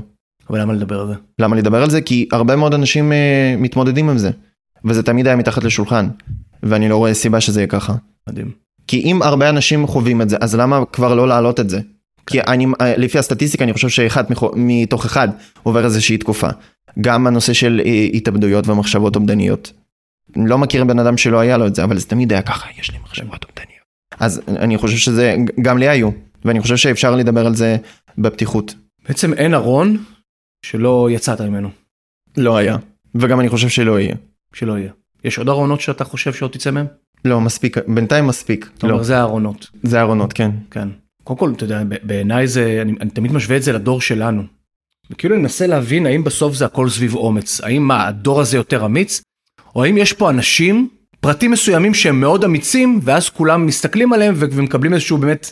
אבל 0.50 0.62
למה 0.62 0.74
לדבר 0.74 1.00
על 1.02 1.08
זה? 1.08 1.14
למה 1.40 1.56
לדבר 1.56 1.84
על 1.84 1.90
זה? 1.90 2.02
כי 2.02 2.28
הרבה 2.32 2.56
מאוד 2.56 2.74
אנשים 2.74 3.12
אה, 3.12 3.56
מתמודדים 3.58 4.10
עם 4.10 4.18
זה, 4.18 4.32
וזה 4.86 5.04
תמיד 5.04 5.28
היה 5.28 5.36
מתחת 5.36 5.64
לשולחן, 5.64 6.08
ואני 6.64 6.90
לא 6.90 6.98
רואה 6.98 7.14
סיבה 7.14 7.42
שזה 7.42 7.60
יהיה 7.60 7.68
ככה. 7.68 7.94
מדהים. 8.30 8.52
כי 8.88 9.00
אם 9.02 9.22
הרבה 9.22 9.50
אנשים 9.50 9.88
חווים 9.88 10.22
את 10.22 10.30
זה, 10.30 10.38
אז 10.42 10.56
למה 10.56 10.86
כבר 10.86 11.16
לא 11.16 11.28
להעלות 11.28 11.60
את 11.60 11.70
זה? 11.70 11.80
כי 12.28 12.42
אני, 12.42 12.66
אה, 12.82 12.98
לפי 12.98 13.20
הסטטיסטיקה 13.20 13.64
אני 13.64 13.74
חושב 13.74 13.90
שאחד 13.90 14.24
מתוך 14.56 15.06
אחד 15.06 15.28
עובר 15.64 15.86
איזושהי 15.86 16.18
תקופה. 16.18 16.48
גם 17.02 17.28
הנושא 17.28 17.54
של 17.54 17.82
אה, 17.86 18.08
התאבדויות 18.14 18.68
ומחשבות 18.68 19.16
אובדניות. 19.16 19.72
לא 20.36 20.58
מכיר 20.58 20.84
בן 20.84 21.00
אדם 21.00 21.18
שלא 21.18 21.40
היה 21.40 21.58
לו 21.58 21.68
את 21.68 21.76
זה, 21.76 21.84
אבל 21.84 21.98
זה 21.98 22.06
תמיד 22.08 22.32
היה 22.34 22.42
ככה, 22.42 22.68
יש 22.80 22.92
לי 22.92 22.98
מחשבות 23.04 23.46
אובדניות. 23.46 23.82
אז 24.20 24.42
אני 24.48 24.78
חושב 24.78 24.98
שזה, 24.98 25.36
גם 25.62 25.78
לי 25.78 25.88
היו, 25.90 26.10
ואני 26.46 26.62
חושב 26.62 26.78
שאפשר 26.78 27.16
לדבר 27.16 27.46
על 27.46 27.56
זה 27.56 27.78
בפתיחות. 28.18 28.76
בעצם 29.08 29.34
אין 29.34 29.54
ארון 29.54 30.04
שלא 30.66 31.10
יצאת 31.12 31.42
ממנו, 31.42 31.70
לא 32.38 32.58
היה, 32.58 32.78
וגם 33.16 33.40
אני 33.40 33.50
חושב 33.50 33.70
שלא 33.70 34.00
יהיה. 34.00 34.16
שלא 34.54 34.78
יהיה. 34.78 34.92
יש 35.24 35.38
עוד 35.38 35.50
ארונות 35.50 35.82
שאתה 35.82 36.04
חושב 36.04 36.34
שעוד 36.34 36.52
תצא 36.52 36.72
מהם? 36.72 36.86
לא, 37.26 37.42
מספיק, 37.42 37.78
בינתיים 37.88 38.28
מספיק. 38.28 38.70
אתה 38.78 38.88
לא, 38.88 38.92
אומר 38.92 39.04
זה 39.04 39.18
הארונות. 39.18 39.70
זה 39.84 40.02
ארונות, 40.02 40.34
כן. 40.34 40.52
כן. 40.72 40.88
קודם 41.24 41.40
כל, 41.40 41.54
אתה 41.56 41.64
יודע, 41.64 41.82
בעיניי 42.04 42.48
זה, 42.48 42.80
אני, 42.82 42.94
אני 43.02 43.10
תמיד 43.10 43.32
משווה 43.32 43.58
את 43.58 43.64
זה 43.64 43.74
לדור 43.74 44.02
שלנו. 44.02 44.44
וכאילו 45.12 45.36
אני 45.36 45.42
מנסה 45.42 45.68
להבין 45.68 46.06
האם 46.06 46.24
בסוף 46.24 46.56
זה 46.56 46.66
הכל 46.66 46.90
סביב 46.90 47.16
אומץ. 47.16 47.62
האם 47.62 47.88
מה, 47.88 48.08
הדור 48.08 48.42
הזה 48.42 48.58
יותר 48.58 48.86
אמיץ? 48.86 49.22
או 49.76 49.84
האם 49.84 49.98
יש 49.98 50.14
פה 50.14 50.30
אנשים, 50.30 50.90
פרטים 51.20 51.52
מסוימים 51.52 51.94
שהם 51.94 52.20
מאוד 52.20 52.44
אמיצים, 52.44 53.00
ואז 53.04 53.30
כולם 53.30 53.66
מסתכלים 53.66 54.14
עליהם 54.14 54.36
ומקבלים 54.38 54.94
איזשהו 54.94 55.18
באמת 55.18 55.52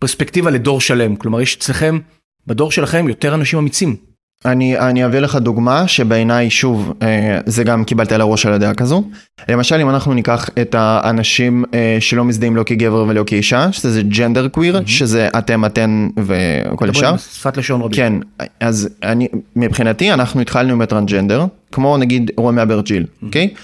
פרספקטיבה 0.00 0.50
לדור 0.50 0.80
שלם. 0.80 1.16
כלומר, 1.16 1.40
יש 1.40 1.56
אצלכם, 1.56 1.98
בדור 2.46 2.72
שלכם, 2.72 3.08
יותר 3.08 3.34
אנשים 3.34 3.58
אמיצים. 3.58 3.96
אני, 4.44 4.78
אני 4.78 5.04
אביא 5.06 5.20
לך 5.20 5.36
דוגמה 5.36 5.88
שבעיניי 5.88 6.50
שוב 6.50 6.92
אה, 7.02 7.38
זה 7.46 7.64
גם 7.64 7.84
קיבלתי 7.84 8.14
על 8.14 8.20
הראש 8.20 8.46
על 8.46 8.52
הדעה 8.52 8.74
כזו. 8.74 9.04
למשל 9.48 9.80
אם 9.80 9.90
אנחנו 9.90 10.14
ניקח 10.14 10.50
את 10.60 10.74
האנשים 10.74 11.64
אה, 11.74 11.96
שלא 12.00 12.24
מזדהים 12.24 12.56
לא 12.56 12.62
כגבר 12.62 13.04
ולא 13.08 13.24
כאישה 13.26 13.72
שזה 13.72 14.02
ג'נדר 14.02 14.48
קוויר 14.48 14.82
שזה 14.86 15.28
אתם 15.38 15.64
אתן 15.64 16.08
וכל 16.16 16.90
השאר. 16.90 17.16
שפת 17.16 17.56
לשון 17.56 17.80
רבים. 17.80 17.96
כן 17.96 18.12
אז 18.60 18.88
אני 19.02 19.28
מבחינתי 19.56 20.12
אנחנו 20.12 20.40
התחלנו 20.40 20.72
עם 20.72 20.80
הטרנסג'נדר 20.80 21.46
כמו 21.72 21.96
נגיד 21.96 22.30
רומי 22.36 22.62
אברג'יל 22.62 23.06
אוקיי? 23.22 23.54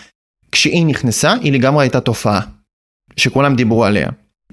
כשהיא 0.53 0.87
נכנסה 0.87 1.33
היא 1.43 1.53
לגמרי 1.53 1.85
הייתה 1.85 2.01
תופעה 2.01 2.41
שכולם 3.17 3.57
דיברו 3.57 3.85
עליה. 3.85 4.09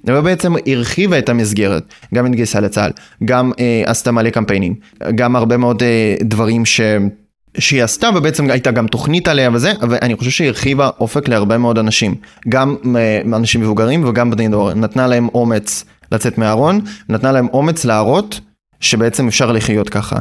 ובעצם 0.08 0.54
הרחיבה 0.68 1.20
את 1.20 1.30
המסגרת, 1.30 1.84
גם 2.14 2.26
התגייסה 2.26 2.60
לצה"ל, 2.60 2.92
גם 3.26 3.52
אה, 3.60 3.84
עשתה 3.86 4.12
מלא 4.12 4.30
קמפיינים, 4.30 4.76
גם 5.16 5.36
הרבה 5.36 5.58
מאוד 5.58 5.84
אה, 5.84 6.16
דברים 6.22 6.66
ש... 6.66 6.82
שהיא 7.58 7.84
עשתה 7.84 8.10
ובעצם 8.16 8.50
הייתה 8.50 8.72
גם 8.72 8.88
תוכנית 8.88 9.28
עליה 9.28 9.50
וזה, 9.54 9.74
ואני 9.90 10.16
חושב 10.16 10.32
שהיא 10.32 10.48
הרחיבה 10.48 10.90
אופק 11.00 11.28
להרבה 11.28 11.58
מאוד 11.58 11.78
אנשים, 11.78 12.16
גם 12.50 12.76
אה, 12.96 13.22
אנשים 13.38 13.62
מבוגרים 13.62 14.06
וגם 14.06 14.32
בני 14.32 14.48
דור, 14.48 14.74
נתנה 14.74 15.08
להם 15.08 15.28
אומץ 15.34 15.86
לצאת 16.12 16.38
מהארון, 16.38 16.82
נתנה 17.10 17.32
להם 17.32 17.48
אומץ 17.54 17.86
להראות 17.86 18.40
שבעצם 18.80 19.28
אפשר 19.28 19.52
לחיות 19.52 19.90
ככה. 19.90 20.20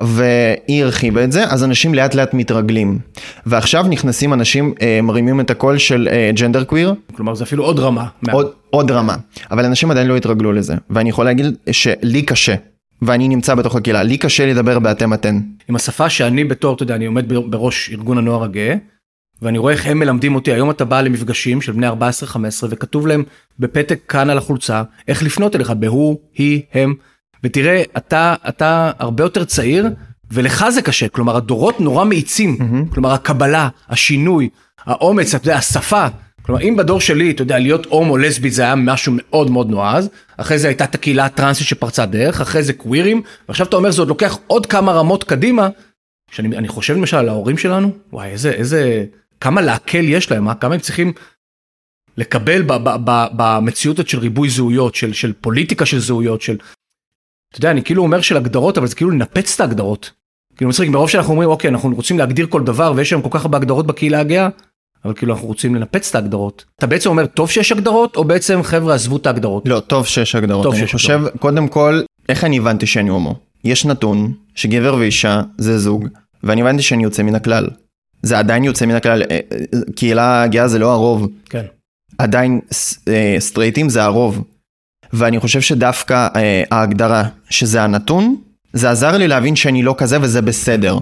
והיא 0.00 0.84
הרחיבה 0.84 1.24
את 1.24 1.32
זה, 1.32 1.44
אז 1.44 1.64
אנשים 1.64 1.94
לאט 1.94 2.14
לאט 2.14 2.34
מתרגלים. 2.34 2.98
ועכשיו 3.46 3.84
נכנסים 3.88 4.32
אנשים, 4.32 4.74
אה, 4.82 5.00
מרימים 5.02 5.40
את 5.40 5.50
הקול 5.50 5.78
של 5.78 6.08
אה, 6.10 6.30
ג'נדר 6.36 6.64
קוויר, 6.64 6.94
כלומר, 7.16 7.34
זה 7.34 7.44
אפילו 7.44 7.64
עוד 7.64 7.78
רמה. 7.78 8.06
מה- 8.22 8.32
עוד, 8.32 8.46
עוד 8.70 8.90
רמה, 8.90 9.16
אבל 9.50 9.64
אנשים 9.64 9.90
עדיין 9.90 10.06
לא 10.06 10.16
התרגלו 10.16 10.52
לזה, 10.52 10.74
ואני 10.90 11.10
יכול 11.10 11.24
להגיד 11.24 11.46
שלי 11.70 12.22
קשה, 12.22 12.54
ואני 13.02 13.28
נמצא 13.28 13.54
בתוך 13.54 13.76
הקהילה, 13.76 14.02
לי 14.02 14.16
קשה 14.18 14.46
לדבר 14.46 14.78
באתם 14.78 15.14
אתן. 15.14 15.40
עם 15.68 15.76
השפה 15.76 16.10
שאני 16.10 16.44
בתור, 16.44 16.74
אתה 16.74 16.82
יודע, 16.82 16.94
אני 16.94 17.06
עומד 17.06 17.28
בר- 17.28 17.40
בראש 17.40 17.90
ארגון 17.92 18.18
הנוער 18.18 18.44
הגאה, 18.44 18.74
ואני 19.42 19.58
רואה 19.58 19.72
איך 19.72 19.86
הם 19.86 19.98
מלמדים 19.98 20.34
אותי, 20.34 20.52
היום 20.52 20.70
אתה 20.70 20.84
בא 20.84 21.00
למפגשים 21.00 21.60
של 21.60 21.72
בני 21.72 21.88
14-15 21.88 21.92
וכתוב 22.70 23.06
להם 23.06 23.22
בפתק 23.58 23.98
כאן 24.08 24.30
על 24.30 24.38
החולצה, 24.38 24.82
איך 25.08 25.22
לפנות 25.22 25.56
אליך, 25.56 25.70
בהוא, 25.70 26.18
היא, 26.34 26.62
הם, 26.74 26.94
ותראה, 27.44 27.82
אתה, 27.96 28.34
אתה 28.48 28.90
הרבה 28.98 29.24
יותר 29.24 29.44
צעיר, 29.44 29.88
ולך 30.32 30.64
זה 30.70 30.82
קשה, 30.82 31.08
כלומר 31.08 31.36
הדורות 31.36 31.80
נורא 31.80 32.04
מאיצים, 32.04 32.58
כלומר 32.92 33.12
הקבלה, 33.12 33.68
השינוי, 33.88 34.48
האומץ, 34.78 35.34
אתה 35.34 35.48
יודע, 35.48 35.56
השפה. 35.56 36.06
כלומר 36.42 36.60
אם 36.62 36.76
בדור 36.76 37.00
שלי, 37.00 37.30
אתה 37.30 37.42
יודע, 37.42 37.58
להיות 37.58 37.86
הומו 37.86 38.16
לסבית 38.16 38.52
זה 38.52 38.62
היה 38.62 38.74
משהו 38.74 39.12
מאוד 39.16 39.50
מאוד 39.50 39.70
נועז, 39.70 40.08
אחרי 40.36 40.58
זה 40.58 40.68
הייתה 40.68 40.84
את 40.84 40.94
הקהילה 40.94 41.24
הטרנסית 41.24 41.66
שפרצה 41.66 42.06
דרך, 42.06 42.40
אחרי 42.40 42.62
זה 42.62 42.72
קווירים, 42.72 43.22
ועכשיו 43.48 43.66
אתה 43.66 43.76
אומר 43.76 43.90
זה 43.90 44.02
עוד 44.02 44.08
לוקח 44.08 44.38
עוד 44.46 44.66
כמה 44.66 44.92
רמות 44.92 45.24
קדימה, 45.24 45.68
שאני 46.30 46.56
אני 46.56 46.68
חושב 46.68 46.96
למשל 46.96 47.16
על 47.16 47.28
ההורים 47.28 47.58
שלנו, 47.58 47.90
וואי 48.12 48.28
איזה, 48.28 48.50
איזה, 48.50 49.04
כמה 49.40 49.60
להקל 49.60 50.04
יש 50.08 50.30
להם, 50.30 50.48
אה? 50.48 50.54
כמה 50.54 50.74
הם 50.74 50.80
צריכים 50.80 51.12
לקבל 52.16 52.62
במציאות 53.36 54.08
של 54.08 54.18
ריבוי 54.18 54.50
זהויות, 54.50 54.94
של, 54.94 55.12
של 55.12 55.32
פוליטיקה 55.40 55.86
של 55.86 55.98
זהויות, 55.98 56.42
של, 56.42 56.56
אתה 57.54 57.58
יודע, 57.58 57.70
אני 57.70 57.82
כאילו 57.82 58.02
אומר 58.02 58.20
של 58.20 58.36
הגדרות, 58.36 58.78
אבל 58.78 58.86
זה 58.86 58.94
כאילו 58.94 59.10
לנפץ 59.10 59.54
את 59.54 59.60
ההגדרות. 59.60 60.10
כאילו 60.56 60.68
מצחיק, 60.68 60.88
מרוב 60.88 61.10
שאנחנו 61.10 61.32
אומרים, 61.32 61.48
אוקיי, 61.50 61.70
אנחנו 61.70 61.94
רוצים 61.94 62.18
להגדיר 62.18 62.46
כל 62.46 62.64
דבר, 62.64 62.92
ויש 62.96 63.10
היום 63.10 63.22
כל 63.22 63.28
כך 63.32 63.42
הרבה 63.42 63.58
הגדרות 63.58 63.86
בקהילה 63.86 64.20
הגאה, 64.20 64.48
אבל 65.04 65.14
כאילו 65.14 65.34
אנחנו 65.34 65.48
רוצים 65.48 65.74
לנפץ 65.74 66.08
את 66.08 66.14
ההגדרות. 66.14 66.64
אתה 66.78 66.86
בעצם 66.86 67.10
אומר, 67.10 67.26
טוב 67.26 67.50
שיש 67.50 67.72
הגדרות, 67.72 68.16
או 68.16 68.24
בעצם 68.24 68.62
חבר'ה 68.62 68.94
עזבו 68.94 69.16
את 69.16 69.26
ההגדרות? 69.26 69.68
לא, 69.68 69.80
טוב 69.80 70.06
שיש 70.06 70.34
הגדרות. 70.34 70.62
טוב 70.62 70.72
אני 70.72 70.80
שיש 70.80 70.92
חושב, 70.92 71.20
קודם 71.38 71.68
כל, 71.68 72.00
איך 72.28 72.44
אני 72.44 72.58
הבנתי 72.58 72.86
שאני 72.86 73.08
הומו? 73.08 73.36
יש 73.64 73.86
נתון 73.86 74.32
שגבר 74.54 74.94
ואישה 74.94 75.42
זה 75.58 75.78
זוג, 75.78 76.08
ואני 76.42 76.60
הבנתי 76.60 76.82
שאני 76.82 77.02
יוצא 77.02 77.22
מן 77.22 77.34
הכלל. 77.34 77.66
זה 78.22 78.38
עדיין 78.38 78.64
יוצא 78.64 78.86
מן 78.86 78.94
הכלל, 78.94 79.22
אה, 79.22 79.26
אה, 79.30 79.38
קהילה 79.96 80.46
גאה 80.46 80.68
זה 80.68 80.78
לא 80.78 80.92
הרוב, 80.92 81.28
כן. 81.50 81.64
עדיין 82.18 82.60
אה, 83.08 83.36
סטרייטים 83.38 83.88
זה 83.88 84.04
הרוב. 84.04 84.44
ואני 85.14 85.40
חושב 85.40 85.60
שדווקא 85.60 86.28
אה, 86.36 86.62
ההגדרה 86.70 87.24
שזה 87.50 87.82
הנתון, 87.82 88.36
זה 88.72 88.90
עזר 88.90 89.16
לי 89.16 89.28
להבין 89.28 89.56
שאני 89.56 89.82
לא 89.82 89.94
כזה 89.98 90.18
וזה 90.20 90.42
בסדר. 90.42 90.98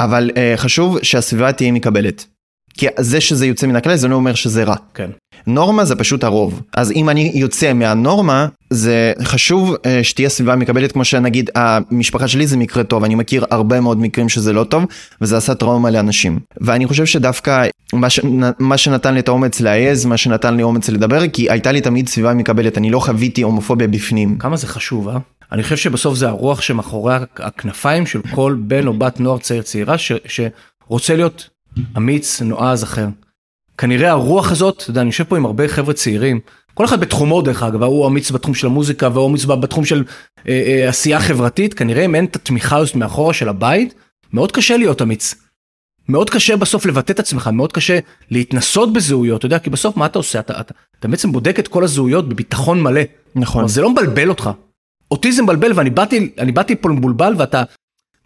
אבל 0.00 0.30
אה, 0.36 0.54
חשוב 0.56 0.98
שהסביבה 1.02 1.52
תהיה 1.52 1.72
מקבלת. 1.72 2.26
כי 2.74 2.86
זה 2.98 3.20
שזה 3.20 3.46
יוצא 3.46 3.66
מן 3.66 3.76
הכלל 3.76 3.96
זה 3.96 4.08
לא 4.08 4.14
אומר 4.14 4.34
שזה 4.34 4.64
רע. 4.64 4.76
כן. 4.94 5.10
נורמה 5.46 5.84
זה 5.84 5.96
פשוט 5.96 6.24
הרוב. 6.24 6.62
אז 6.76 6.92
אם 6.92 7.08
אני 7.08 7.32
יוצא 7.34 7.72
מהנורמה, 7.72 8.46
זה 8.70 9.12
חשוב 9.22 9.76
אה, 9.86 10.04
שתהיה 10.04 10.28
סביבה 10.28 10.56
מקבלת, 10.56 10.92
כמו 10.92 11.04
שנגיד, 11.04 11.50
המשפחה 11.54 12.28
שלי 12.28 12.46
זה 12.46 12.56
מקרה 12.56 12.84
טוב, 12.84 13.04
אני 13.04 13.14
מכיר 13.14 13.44
הרבה 13.50 13.80
מאוד 13.80 14.00
מקרים 14.00 14.28
שזה 14.28 14.52
לא 14.52 14.64
טוב, 14.64 14.84
וזה 15.20 15.36
עשה 15.36 15.54
טראומה 15.54 15.90
לאנשים. 15.90 16.38
ואני 16.60 16.86
חושב 16.86 17.06
שדווקא 17.06 17.66
מה, 17.92 18.10
ש... 18.10 18.20
מה 18.58 18.78
שנתן 18.78 19.14
לי 19.14 19.20
את 19.20 19.28
האומץ 19.28 19.60
להעז, 19.60 20.04
מה 20.04 20.16
שנתן 20.16 20.56
לי 20.56 20.62
אומץ 20.62 20.88
לדבר, 20.88 21.28
כי 21.28 21.50
הייתה 21.50 21.72
לי 21.72 21.80
תמיד 21.80 22.08
סביבה 22.08 22.34
מקבלת, 22.34 22.78
אני 22.78 22.90
לא 22.90 22.98
חוויתי 22.98 23.42
הומופוביה 23.42 23.88
בפנים. 23.88 24.38
כמה 24.38 24.56
זה 24.56 24.66
חשוב, 24.66 25.08
אה? 25.08 25.18
אני 25.52 25.62
חושב 25.62 25.76
שבסוף 25.76 26.14
זה 26.14 26.28
הרוח 26.28 26.60
שמאחורי 26.60 27.14
הכנפיים 27.36 28.06
של 28.06 28.20
כל 28.34 28.56
בן 28.58 28.86
או 28.86 28.92
בת 28.92 29.20
נוער 29.20 29.38
צעיר 29.38 29.62
צעירה 29.62 29.98
ש... 29.98 30.12
שרוצה 30.26 31.16
להיות 31.16 31.48
אמיץ, 31.96 32.42
נועז, 32.42 32.84
אחר. 32.84 33.06
כנראה 33.78 34.10
הרוח 34.10 34.52
הזאת, 34.52 34.82
אתה 34.82 34.90
יודע, 34.90 35.00
אני 35.00 35.08
יושב 35.08 35.24
פה 35.24 35.36
עם 35.36 35.46
הרבה 35.46 35.68
חבר'ה 35.68 35.94
צעירים, 35.94 36.40
כל 36.74 36.84
אחד 36.84 37.00
בתחומו 37.00 37.42
דרך 37.42 37.62
אגב, 37.62 37.82
ההוא 37.82 38.06
אמיץ 38.06 38.30
בתחום 38.30 38.54
של 38.54 38.66
המוזיקה 38.66 39.08
והוא 39.12 39.28
אמיץ 39.28 39.44
בתחום 39.44 39.84
של 39.84 40.04
אה, 40.48 40.62
אה, 40.66 40.88
עשייה 40.88 41.20
חברתית, 41.20 41.74
כנראה 41.74 42.04
אם 42.04 42.14
אין 42.14 42.24
את 42.24 42.36
התמיכה 42.36 42.76
הזאת 42.76 42.96
מאחורה 42.96 43.32
של 43.32 43.48
הבית, 43.48 43.94
מאוד 44.32 44.52
קשה 44.52 44.76
להיות 44.76 45.02
אמיץ. 45.02 45.34
מאוד 46.08 46.30
קשה 46.30 46.56
בסוף 46.56 46.86
לבטא 46.86 47.12
את 47.12 47.18
עצמך, 47.18 47.50
מאוד 47.52 47.72
קשה 47.72 47.98
להתנסות 48.30 48.92
בזהויות, 48.92 49.38
אתה 49.38 49.46
יודע, 49.46 49.58
כי 49.58 49.70
בסוף 49.70 49.96
מה 49.96 50.06
אתה 50.06 50.18
עושה? 50.18 50.40
אתה, 50.40 50.60
אתה, 50.60 50.74
אתה 50.98 51.08
בעצם 51.08 51.32
בודק 51.32 51.58
את 51.58 51.68
כל 51.68 51.84
הזהויות 51.84 52.28
בביטחון 52.28 52.82
מלא. 52.82 53.00
נכון. 53.34 53.68
זה 53.68 53.82
לא 53.82 53.90
מבלבל 53.90 54.28
אותך. 54.28 54.50
אותי 55.10 55.32
זה 55.32 55.42
מבלבל 55.42 55.72
ואני 55.74 55.90
באתי, 55.90 56.30
באתי 56.54 56.76
פה 56.76 56.88
מבולבל 56.88 57.34
ואתה, 57.38 57.62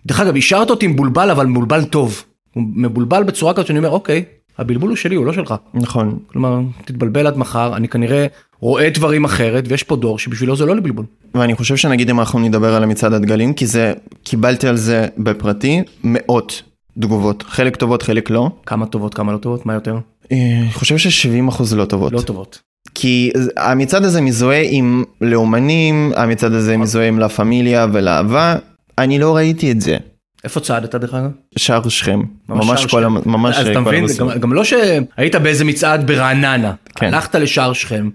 דרך 0.06 0.20
אגב, 0.20 0.36
השארת 0.36 0.70
אותי 0.70 0.86
מבולבל 0.86 1.30
אבל 1.30 1.46
מבולבל 1.46 1.84
טוב. 1.84 2.24
הוא 2.54 2.64
מבולבל 2.74 3.22
בצורה 3.22 3.52
כזאת 3.54 3.66
שאני 3.66 3.78
אומר, 3.78 3.90
אוקיי, 3.90 4.24
הבלבול 4.58 4.88
הוא 4.88 4.96
שלי, 4.96 5.16
הוא 5.16 5.26
לא 5.26 5.32
שלך. 5.32 5.54
נכון. 5.74 6.18
כלומר, 6.26 6.60
תתבלבל 6.84 7.26
עד 7.26 7.38
מחר, 7.38 7.76
אני 7.76 7.88
כנראה 7.88 8.26
רואה 8.60 8.90
דברים 8.90 9.24
אחרת, 9.24 9.64
ויש 9.68 9.82
פה 9.82 9.96
דור 9.96 10.18
שבשבילו 10.18 10.56
זה 10.56 10.66
לא 10.66 10.76
לבלבול. 10.76 11.06
ואני 11.34 11.54
חושב 11.54 11.76
שנגיד 11.76 12.10
אם 12.10 12.20
אנחנו 12.20 12.38
נדבר 12.38 12.74
על 12.74 12.82
המצעד 12.82 13.12
הדגלים, 13.12 13.54
כי 13.54 13.66
זה, 13.66 13.92
קיבלתי 14.22 14.68
על 14.68 14.76
זה 14.76 15.06
בפרטי 15.18 15.82
מאות 16.04 16.62
תגובות, 16.98 17.42
חלק 17.42 17.76
טובות, 17.76 18.02
חלק 18.02 18.30
לא. 18.30 18.50
כמה 18.66 18.86
טובות, 18.86 19.14
כמה 19.14 19.32
לא 19.32 19.38
טובות, 19.38 19.66
מה 19.66 19.74
יותר? 19.74 19.98
אה, 20.32 20.58
אני 20.62 20.72
חושב 20.72 20.98
ש-70% 20.98 21.76
לא 21.76 21.84
טובות. 21.84 22.12
לא 22.12 22.20
טובות. 22.20 22.60
כי 22.94 23.30
המצעד 23.56 24.04
הזה 24.04 24.20
מזוהה 24.20 24.62
עם 24.70 25.04
לאומנים, 25.20 26.12
המצעד 26.16 26.52
הזה 26.52 26.76
מזוהה 26.76 27.08
עם 27.08 27.18
לה 27.18 27.28
פמיליה 27.28 27.86
ולאהבה, 27.92 28.56
אני 28.98 29.18
לא 29.18 29.36
ראיתי 29.36 29.72
את 29.72 29.80
זה. 29.80 29.96
איפה 30.44 30.60
צעדת 30.60 30.94
דרך 30.94 31.14
אגב? 31.14 31.30
שער 31.58 31.88
שכם. 31.88 32.20
ממש 32.48 32.86
כל. 32.86 33.06
ממש 33.06 33.56
אז 33.56 33.66
אתה 33.68 33.80
מבין, 33.80 34.06
גם, 34.18 34.28
גם 34.40 34.52
לא 34.52 34.64
שהיית 34.64 35.34
באיזה 35.42 35.64
מצעד 35.64 36.06
ברעננה, 36.06 36.74
כן. 36.94 37.14
הלכת 37.14 37.34
לשער 37.34 37.72
שכם, 37.72 38.10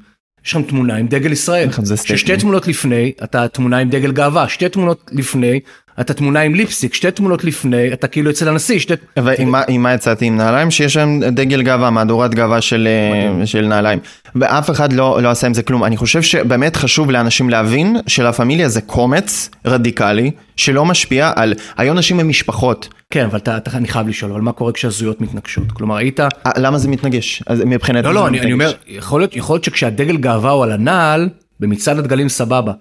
יש 0.45 0.51
שם 0.51 0.61
תמונה 0.63 0.95
עם 0.95 1.07
דגל 1.07 1.31
ישראל. 1.31 1.69
ששתי 1.95 2.37
תמונות 2.37 2.67
לפני, 2.67 3.11
אתה 3.23 3.47
תמונה 3.47 3.77
עם 3.77 3.89
דגל 3.89 4.11
גאווה, 4.11 4.49
שתי 4.49 4.69
תמונות 4.69 5.11
לפני, 5.13 5.59
אתה 6.01 6.13
תמונה 6.13 6.41
עם 6.41 6.55
ליפסיק, 6.55 6.93
שתי 6.93 7.11
תמונות 7.11 7.43
לפני, 7.43 7.93
אתה 7.93 8.07
כאילו 8.07 8.31
אצל 8.31 8.47
הנשיא, 8.47 8.79
שתי... 8.79 8.93
ועם 9.17 9.83
מה 9.83 9.93
יצאתי 9.93 10.25
עם 10.25 10.37
נעליים? 10.37 10.71
שיש 10.71 10.93
שם 10.93 11.19
דגל 11.19 11.61
גאווה, 11.61 11.89
מהדורת 11.89 12.35
גאווה 12.35 12.61
של, 12.61 12.87
אה, 12.87 13.45
של 13.45 13.67
נעליים. 13.67 13.99
ואף 14.35 14.69
אחד 14.69 14.93
לא, 14.93 15.19
לא 15.21 15.29
עשה 15.29 15.47
עם 15.47 15.53
זה 15.53 15.63
כלום. 15.63 15.83
אני 15.83 15.97
חושב 15.97 16.21
שבאמת 16.21 16.75
חשוב 16.75 17.11
לאנשים 17.11 17.49
להבין 17.49 17.97
שלה 18.07 18.33
פמיליה 18.33 18.69
זה 18.69 18.81
קומץ 18.81 19.49
רדיקלי, 19.65 20.31
שלא 20.55 20.85
משפיע 20.85 21.31
על... 21.35 21.53
היו 21.77 21.91
אנשים 21.91 22.17
ממשפחות. 22.17 22.89
כן, 23.09 23.25
אבל 23.25 23.37
אתה, 23.37 23.57
אתה, 23.57 23.77
אני 23.77 23.87
חייב 23.87 24.07
לשאול, 24.07 24.31
אבל 24.31 24.41
מה 24.41 24.51
קורה 24.51 24.71
כשהזויות 24.71 25.21
מתנגשות? 25.21 25.71
כלומר, 25.71 25.95
היית... 25.95 26.19
אה, 26.19 26.27
למה 26.57 26.77
זה 26.77 26.87
מתנגש? 26.87 27.43
אז 27.47 27.61
מבחינת... 27.65 28.05
לא, 28.05 28.13
לא, 28.13 28.27
אני, 28.27 28.39
אני 28.39 28.53
אומר, 28.53 28.73
יכול 28.87 29.21
להיות, 29.21 29.35
יכול 29.35 29.53
להיות 29.53 29.63
שכשהדגל 29.63 30.17
גאווה 30.17 30.51
הוא 30.51 30.63
על 30.63 30.71
הנעל, 30.71 31.29
במצעד 31.59 31.97
הדגלים 31.97 32.29
סבבה. 32.29 32.73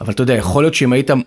אבל 0.00 0.12
אתה 0.12 0.22
יודע, 0.22 0.34
יכול 0.34 0.64
להיות 0.64 0.74
שאם 0.74 0.92
היית 0.92 1.10
עם 1.10 1.22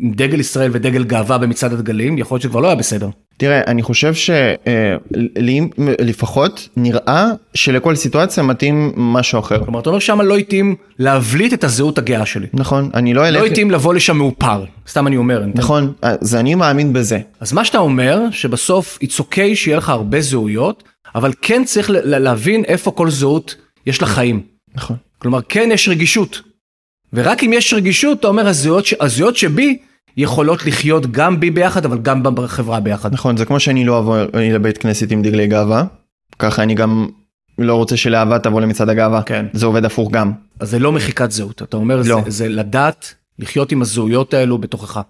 דגל 0.00 0.40
ישראל 0.40 0.70
ודגל 0.74 1.04
גאווה 1.04 1.38
במצעד 1.38 1.72
הדגלים, 1.72 2.18
יכול 2.18 2.34
להיות 2.34 2.42
שכבר 2.42 2.60
לא 2.60 2.66
היה 2.66 2.76
בסדר. 2.76 3.08
תראה, 3.36 3.60
אני 3.66 3.82
חושב 3.82 4.14
שלי 4.14 5.60
לפחות 6.00 6.68
נראה 6.76 7.26
שלכל 7.54 7.94
סיטואציה 7.94 8.42
מתאים 8.42 8.92
משהו 8.96 9.38
אחר. 9.38 9.64
כלומר, 9.64 9.80
אתה 9.80 9.88
אומר 9.88 9.98
שמה 9.98 10.22
לא 10.22 10.36
התאים 10.36 10.74
להבליט 10.98 11.52
את 11.52 11.64
הזהות 11.64 11.98
הגאה 11.98 12.26
שלי. 12.26 12.46
נכון, 12.52 12.90
אני 12.94 13.14
לא 13.14 13.28
אלך... 13.28 13.40
לא 13.40 13.46
התאים 13.46 13.70
לבוא 13.70 13.94
לשם 13.94 14.16
מאופר, 14.16 14.64
סתם 14.88 15.06
אני 15.06 15.16
אומר. 15.16 15.44
נכון, 15.54 15.92
אז 16.02 16.34
אני 16.34 16.54
מאמין 16.54 16.92
בזה. 16.92 17.18
אז 17.40 17.52
מה 17.52 17.64
שאתה 17.64 17.78
אומר, 17.78 18.20
שבסוף 18.30 18.98
it's 19.02 19.20
okay 19.20 19.54
שיהיה 19.54 19.76
לך 19.76 19.88
הרבה 19.88 20.20
זהויות, 20.20 20.82
אבל 21.14 21.32
כן 21.42 21.62
צריך 21.64 21.90
להבין 22.04 22.64
איפה 22.64 22.90
כל 22.90 23.10
זהות 23.10 23.54
יש 23.86 24.00
לה 24.00 24.06
חיים. 24.06 24.40
נכון. 24.74 24.96
כלומר, 25.18 25.40
כן 25.48 25.68
יש 25.72 25.88
רגישות. 25.88 26.40
ורק 27.12 27.44
אם 27.44 27.52
יש 27.52 27.74
רגישות, 27.74 28.20
אתה 28.20 28.28
אומר, 28.28 28.48
הזהויות, 28.48 28.84
הזהויות 29.00 29.36
שבי 29.36 29.78
יכולות 30.16 30.66
לחיות 30.66 31.12
גם 31.12 31.40
בי 31.40 31.50
ביחד, 31.50 31.84
אבל 31.84 31.98
גם 31.98 32.22
בחברה 32.22 32.80
ביחד. 32.80 33.12
נכון, 33.12 33.36
זה 33.36 33.44
כמו 33.44 33.60
שאני 33.60 33.84
לא 33.84 33.98
אבוא 33.98 34.18
לבית 34.34 34.78
כנסת 34.78 35.10
עם 35.10 35.22
דגלי 35.22 35.46
גאווה, 35.46 35.84
ככה 36.38 36.62
אני 36.62 36.74
גם 36.74 37.08
לא 37.58 37.74
רוצה 37.74 37.96
שלאהבה 37.96 38.38
תבוא 38.38 38.60
למצעד 38.60 38.88
הגאווה. 38.88 39.22
כן. 39.22 39.46
זה 39.52 39.66
עובד 39.66 39.84
הפוך 39.84 40.10
גם. 40.10 40.32
אז 40.60 40.70
זה 40.70 40.78
לא 40.78 40.92
מחיקת 40.92 41.30
זהות, 41.30 41.62
אתה 41.62 41.76
אומר, 41.76 41.96
לא. 41.96 42.02
זה, 42.24 42.30
זה 42.30 42.48
לדעת 42.48 43.14
לחיות 43.38 43.72
עם 43.72 43.82
הזהויות 43.82 44.34
האלו 44.34 44.58
בתוכך. 44.58 45.00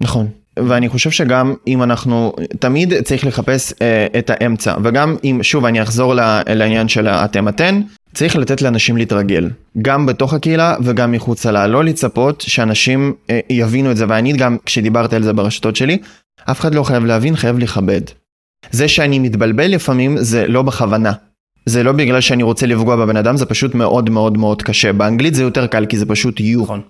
נכון. 0.00 0.28
ואני 0.58 0.88
חושב 0.88 1.10
שגם 1.10 1.54
אם 1.66 1.82
אנחנו, 1.82 2.32
תמיד 2.58 3.02
צריך 3.02 3.26
לחפש 3.26 3.72
אה, 3.82 4.06
את 4.18 4.30
האמצע, 4.34 4.76
וגם 4.82 5.16
אם, 5.24 5.40
שוב, 5.42 5.64
אני 5.64 5.82
אחזור 5.82 6.14
לעניין 6.46 6.88
של 6.88 7.08
אתם 7.08 7.48
אתן, 7.48 7.80
צריך 8.14 8.36
לתת 8.36 8.62
לאנשים 8.62 8.96
להתרגל, 8.96 9.50
גם 9.82 10.06
בתוך 10.06 10.34
הקהילה 10.34 10.76
וגם 10.82 11.12
מחוצה 11.12 11.50
לה, 11.50 11.66
לא 11.66 11.84
לצפות 11.84 12.40
שאנשים 12.40 13.14
אה, 13.30 13.40
יבינו 13.50 13.90
את 13.90 13.96
זה, 13.96 14.04
ואני 14.08 14.32
גם, 14.32 14.56
כשדיברתי 14.66 15.16
על 15.16 15.22
זה 15.22 15.32
ברשתות 15.32 15.76
שלי, 15.76 15.98
אף 16.50 16.60
אחד 16.60 16.74
לא 16.74 16.82
חייב 16.82 17.04
להבין, 17.04 17.36
חייב 17.36 17.58
לכבד. 17.58 18.00
זה 18.70 18.88
שאני 18.88 19.18
מתבלבל 19.18 19.66
לפעמים 19.66 20.16
זה 20.18 20.46
לא 20.46 20.62
בכוונה. 20.62 21.12
זה 21.66 21.82
לא 21.82 21.92
בגלל 21.92 22.20
שאני 22.20 22.42
רוצה 22.42 22.66
לפגוע 22.66 22.96
בבן 22.96 23.16
אדם, 23.16 23.36
זה 23.36 23.46
פשוט 23.46 23.74
מאוד 23.74 24.10
מאוד 24.10 24.38
מאוד 24.38 24.62
קשה. 24.62 24.92
באנגלית 24.92 25.34
זה 25.34 25.42
יותר 25.42 25.66
קל 25.66 25.86
כי 25.86 25.98
זה 25.98 26.06
פשוט 26.06 26.40
you. 26.40 26.62
נכון. 26.62 26.80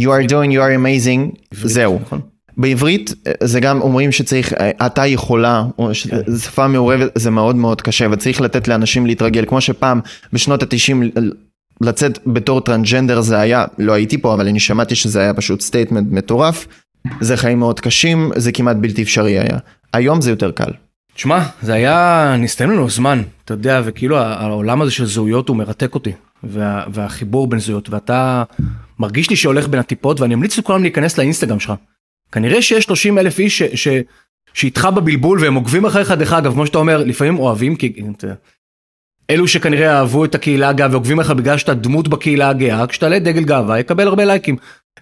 You 0.00 0.02
are 0.02 0.30
doing, 0.30 0.50
you 0.52 0.60
are 0.60 0.76
amazing, 0.76 1.40
זהו. 1.52 1.98
נכון. 2.02 2.20
בעברית 2.56 3.14
זה 3.42 3.60
גם 3.60 3.80
אומרים 3.80 4.12
שצריך, 4.12 4.52
אתה 4.86 5.06
יכולה, 5.06 5.64
או 5.78 5.90
כן. 6.10 6.36
שפה 6.38 6.68
מעורבת, 6.68 7.10
זה 7.14 7.30
מאוד 7.30 7.56
מאוד 7.56 7.82
קשה 7.82 8.06
וצריך 8.10 8.40
לתת 8.40 8.68
לאנשים 8.68 9.06
להתרגל, 9.06 9.44
כמו 9.46 9.60
שפעם 9.60 10.00
בשנות 10.32 10.62
התשעים 10.62 11.10
לצאת 11.80 12.18
בתור 12.26 12.60
טרנסג'נדר 12.60 13.20
זה 13.20 13.38
היה, 13.38 13.64
לא 13.78 13.92
הייתי 13.92 14.18
פה 14.18 14.34
אבל 14.34 14.48
אני 14.48 14.60
שמעתי 14.60 14.94
שזה 14.94 15.20
היה 15.20 15.34
פשוט 15.34 15.60
statement 15.60 16.06
מטורף, 16.10 16.66
זה 17.20 17.36
חיים 17.36 17.58
מאוד 17.58 17.80
קשים, 17.80 18.30
זה 18.36 18.52
כמעט 18.52 18.76
בלתי 18.76 19.02
אפשרי 19.02 19.38
היה, 19.38 19.58
היום 19.92 20.20
זה 20.20 20.30
יותר 20.30 20.50
קל. 20.50 20.70
תשמע, 21.14 21.42
זה 21.62 21.74
היה, 21.74 22.36
מסתיים 22.38 22.70
לנו 22.70 22.90
זמן, 22.90 23.22
אתה 23.44 23.54
יודע, 23.54 23.82
וכאילו 23.84 24.18
העולם 24.18 24.82
הזה 24.82 24.90
של 24.90 25.06
זהויות 25.06 25.48
הוא 25.48 25.56
מרתק 25.56 25.94
אותי, 25.94 26.12
וה, 26.44 26.84
והחיבור 26.92 27.46
בין 27.46 27.60
זהויות, 27.60 27.90
ואתה 27.90 28.42
מרגיש 28.98 29.30
לי 29.30 29.36
שהולך 29.36 29.68
בין 29.68 29.80
הטיפות, 29.80 30.20
ואני 30.20 30.34
אמליץ 30.34 30.58
לכולם 30.58 30.82
להיכנס 30.82 31.18
לאינסטגרם 31.18 31.60
שלך. 31.60 31.72
כנראה 32.32 32.62
שיש 32.62 32.84
30 32.84 33.18
אלף 33.18 33.38
איש 33.38 33.62
ש, 33.62 33.62
ש, 33.62 33.88
שאיתך 34.54 34.88
בבלבול 34.94 35.40
והם 35.40 35.54
עוקבים 35.54 35.86
אחריך, 35.86 36.10
דרך 36.10 36.32
אגב, 36.32 36.52
כמו 36.52 36.66
שאתה 36.66 36.78
אומר, 36.78 37.04
לפעמים 37.04 37.38
אוהבים, 37.38 37.76
כי 37.76 37.92
אלו 39.30 39.48
שכנראה 39.48 39.98
אהבו 39.98 40.24
את 40.24 40.34
הקהילה 40.34 40.68
הגאה 40.68 40.88
ועוקבים 40.90 41.20
אחריך 41.20 41.38
בגלל 41.38 41.58
שאתה 41.58 41.74
דמות 41.74 42.08
בקהילה 42.08 42.48
הגאה, 42.48 42.86
כשתעלה 42.86 43.18
דגל 43.18 43.44
גאווה 43.44 43.78
יקבל 43.78 44.06
הרבה 44.06 44.24
לייקים. 44.24 44.56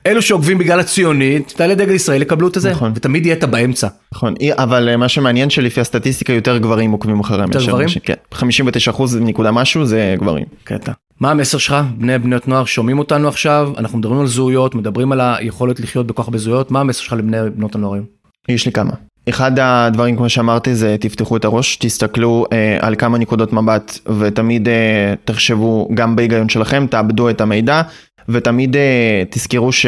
אלו 0.07 0.23
שעוקבים 0.23 0.59
בגלל 0.59 0.81
הציונית, 0.81 1.53
תעלה 1.57 1.75
דגל 1.75 1.95
ישראל 1.95 2.23
יקבלו 2.23 2.49
את 2.49 2.55
זה, 2.55 2.71
נכון. 2.71 2.93
ותמיד 2.95 3.27
יהיה 3.27 3.37
את 3.37 3.43
הבאמצע. 3.43 3.89
נכון, 4.13 4.35
אבל 4.53 4.89
אה, 4.89 4.97
מה 4.97 5.09
שמעניין 5.09 5.51
שלפי 5.51 5.81
הסטטיסטיקה 5.81 6.33
יותר 6.33 6.59
גברים 6.59 6.93
עוקבים 6.93 7.21
אחריהם. 7.21 7.49
יותר 7.53 7.67
גברים? 7.67 7.89
כן, 8.03 8.15
59 8.35 8.91
אחוז 8.91 9.17
נקודה 9.17 9.53
משהו 9.53 9.87
זה 9.87 10.15
גברים. 10.19 10.45
קטע. 10.65 10.93
מה 11.21 11.31
המסר 11.31 11.59
שלך? 11.59 11.77
בני 11.99 12.19
בנות 12.19 12.49
נוער 12.49 12.65
שומעים 12.65 12.99
אותנו 12.99 13.29
עכשיו, 13.29 13.73
אנחנו 13.79 13.99
מדברים 13.99 14.21
על 14.21 14.27
זהויות, 14.27 14.75
מדברים 14.75 15.13
על 15.13 15.21
היכולת 15.21 15.81
לחיות 15.81 16.07
בכוח 16.07 16.29
בזהויות, 16.29 16.71
מה 16.71 16.81
המסר 16.81 17.03
שלך 17.03 17.13
לבני 17.13 17.37
בנות 17.57 17.75
הנוערים? 17.75 18.05
יש 18.49 18.67
לי 18.67 18.73
כמה. 18.73 18.93
אחד 19.29 19.59
הדברים 19.59 20.17
כמו 20.17 20.29
שאמרתי 20.29 20.75
זה 20.75 20.97
תפתחו 21.01 21.37
את 21.37 21.45
הראש, 21.45 21.77
תסתכלו 21.77 22.47
אה, 22.53 22.79
על 22.81 22.95
כמה 22.97 23.19
נקודות 23.19 23.53
מבט 23.53 23.99
ותמיד 24.19 24.69
אה, 24.69 25.15
תחשבו 25.25 25.89
גם 25.95 26.17
בהיגיון 26.17 26.49
שלכם, 26.49 26.87
תאבדו 26.91 27.31
את 27.31 27.41
המידע 27.41 27.83
ותמיד 28.29 28.77
אה, 28.77 29.23
תזכרו 29.31 29.73
ש... 29.73 29.87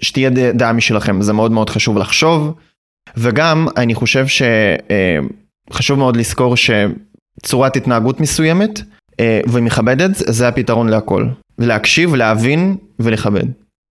שתהיה 0.00 0.30
דעה 0.30 0.72
משלכם, 0.72 1.22
זה 1.22 1.32
מאוד 1.32 1.52
מאוד 1.52 1.70
חשוב 1.70 1.98
לחשוב 1.98 2.54
וגם 3.16 3.66
אני 3.76 3.94
חושב 3.94 4.26
שחשוב 4.26 5.96
אה, 5.96 5.98
מאוד 5.98 6.16
לזכור 6.16 6.54
שצורת 6.56 7.76
התנהגות 7.76 8.20
מסוימת 8.20 8.80
אה, 9.20 9.40
ומכבדת, 9.48 10.10
זה 10.14 10.48
הפתרון 10.48 10.88
להכל. 10.88 11.26
להקשיב, 11.58 12.14
להבין 12.14 12.76
ולכבד. 12.98 13.44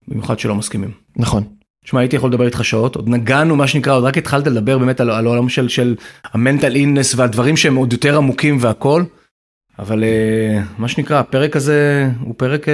במיוחד 0.08 0.38
שלא 0.38 0.54
מסכימים. 0.54 0.90
נכון. 1.16 1.44
תשמע, 1.84 2.00
הייתי 2.00 2.16
יכול 2.16 2.30
לדבר 2.30 2.46
איתך 2.46 2.64
שעות, 2.64 2.96
עוד 2.96 3.08
נגענו, 3.08 3.56
מה 3.56 3.66
שנקרא, 3.66 3.94
עוד 3.94 4.04
רק 4.04 4.18
התחלת 4.18 4.46
לדבר 4.46 4.78
באמת 4.78 5.00
על, 5.00 5.10
על 5.10 5.26
העולם 5.26 5.48
של, 5.48 5.68
של 5.68 5.94
המנטל 6.32 6.74
איננס 6.74 7.14
ועל 7.14 7.28
דברים 7.28 7.56
שהם 7.56 7.76
עוד 7.76 7.92
יותר 7.92 8.16
עמוקים 8.16 8.56
והכל, 8.60 9.02
אבל 9.78 10.02
uh, 10.02 10.62
מה 10.78 10.88
שנקרא, 10.88 11.18
הפרק 11.18 11.56
הזה 11.56 12.10
הוא 12.20 12.34
פרק 12.36 12.68
uh, 12.68 12.70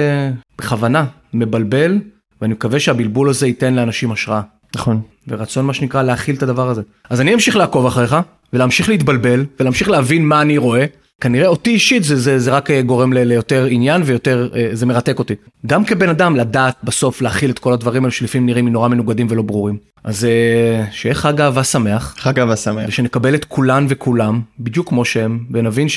בכוונה 0.57 1.05
מבלבל, 1.33 1.99
ואני 2.41 2.53
מקווה 2.53 2.79
שהבלבול 2.79 3.29
הזה 3.29 3.47
ייתן 3.47 3.73
לאנשים 3.73 4.11
השראה. 4.11 4.41
נכון. 4.75 5.01
ורצון 5.27 5.65
מה 5.65 5.73
שנקרא 5.73 6.03
להכיל 6.03 6.35
את 6.35 6.43
הדבר 6.43 6.69
הזה. 6.69 6.81
אז 7.09 7.21
אני 7.21 7.33
אמשיך 7.33 7.55
לעקוב 7.55 7.85
אחריך, 7.85 8.15
ולהמשיך 8.53 8.89
להתבלבל, 8.89 9.45
ולהמשיך 9.59 9.89
להבין 9.89 10.25
מה 10.25 10.41
אני 10.41 10.57
רואה. 10.57 10.85
כנראה 11.21 11.47
אותי 11.47 11.69
אישית 11.69 12.03
זה, 12.03 12.15
זה, 12.15 12.39
זה 12.39 12.51
רק 12.51 12.71
אה, 12.71 12.81
גורם 12.81 13.13
ל, 13.13 13.23
ליותר 13.23 13.65
עניין 13.65 14.01
ויותר, 14.05 14.49
אה, 14.55 14.69
זה 14.73 14.85
מרתק 14.85 15.19
אותי. 15.19 15.33
גם 15.65 15.85
כבן 15.85 16.09
אדם 16.09 16.35
לדעת 16.35 16.75
בסוף 16.83 17.21
להכיל 17.21 17.51
את 17.51 17.59
כל 17.59 17.73
הדברים 17.73 18.03
האלה 18.03 18.11
שלפעמים 18.11 18.45
נראים 18.45 18.69
נורא 18.69 18.87
מנוגדים 18.87 19.27
ולא 19.29 19.41
ברורים. 19.41 19.77
אז 20.03 20.25
אה, 20.25 20.85
שיהיה 20.91 21.15
חג 21.15 21.41
אהבה 21.41 21.63
שמח. 21.63 22.15
חג 22.17 22.39
אהבה 22.39 22.55
שמח. 22.55 22.83
ושנקבל 22.87 23.35
את 23.35 23.45
כולן 23.45 23.85
וכולם, 23.89 24.41
בדיוק 24.59 24.89
כמו 24.89 25.05
שהם, 25.05 25.39
ונבין 25.51 25.87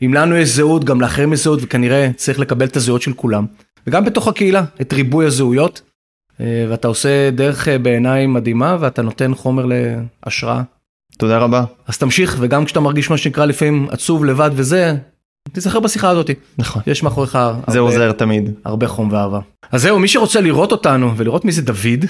שאם 0.00 0.14
לנו 0.14 0.36
יש 0.36 0.48
זהות, 0.48 0.84
גם 0.84 1.00
לאחרים 1.00 1.32
יש 1.32 1.44
זהות, 1.44 1.58
וכנראה 1.62 2.10
צריך 2.16 2.38
לקבל 2.38 2.66
את 2.66 2.76
הזהות 2.76 3.02
של 3.02 3.12
כולם. 3.12 3.46
וגם 3.86 4.04
בתוך 4.04 4.28
הקהילה, 4.28 4.64
את 4.80 4.92
ריבוי 4.92 5.26
הזהויות. 5.26 5.82
ואתה 6.40 6.88
עושה 6.88 7.30
דרך 7.30 7.68
בעיניים 7.82 8.32
מדהימה, 8.32 8.76
ואתה 8.80 9.02
נותן 9.02 9.34
חומר 9.34 9.66
להשראה 10.26 10.62
תודה 11.18 11.38
רבה. 11.38 11.64
אז 11.86 11.98
תמשיך, 11.98 12.36
וגם 12.40 12.64
כשאתה 12.64 12.80
מרגיש 12.80 13.10
מה 13.10 13.16
שנקרא 13.16 13.44
לפעמים 13.44 13.86
עצוב 13.90 14.24
לבד 14.24 14.50
וזה, 14.54 14.96
תיזכר 15.52 15.80
בשיחה 15.80 16.10
הזאת. 16.10 16.30
נכון. 16.58 16.82
יש 16.86 17.02
מאחוריך 17.02 17.34
הרבה, 17.34 17.72
זה 17.72 17.78
עוזר 17.78 18.12
תמיד. 18.12 18.50
הרבה 18.64 18.88
חום 18.88 19.12
ואהבה. 19.12 19.40
אז 19.72 19.82
זהו, 19.82 19.98
מי 19.98 20.08
שרוצה 20.08 20.40
לראות 20.40 20.72
אותנו 20.72 21.16
ולראות 21.16 21.44
מי 21.44 21.52
זה 21.52 21.62
דויד, 21.62 22.04
אה, 22.04 22.08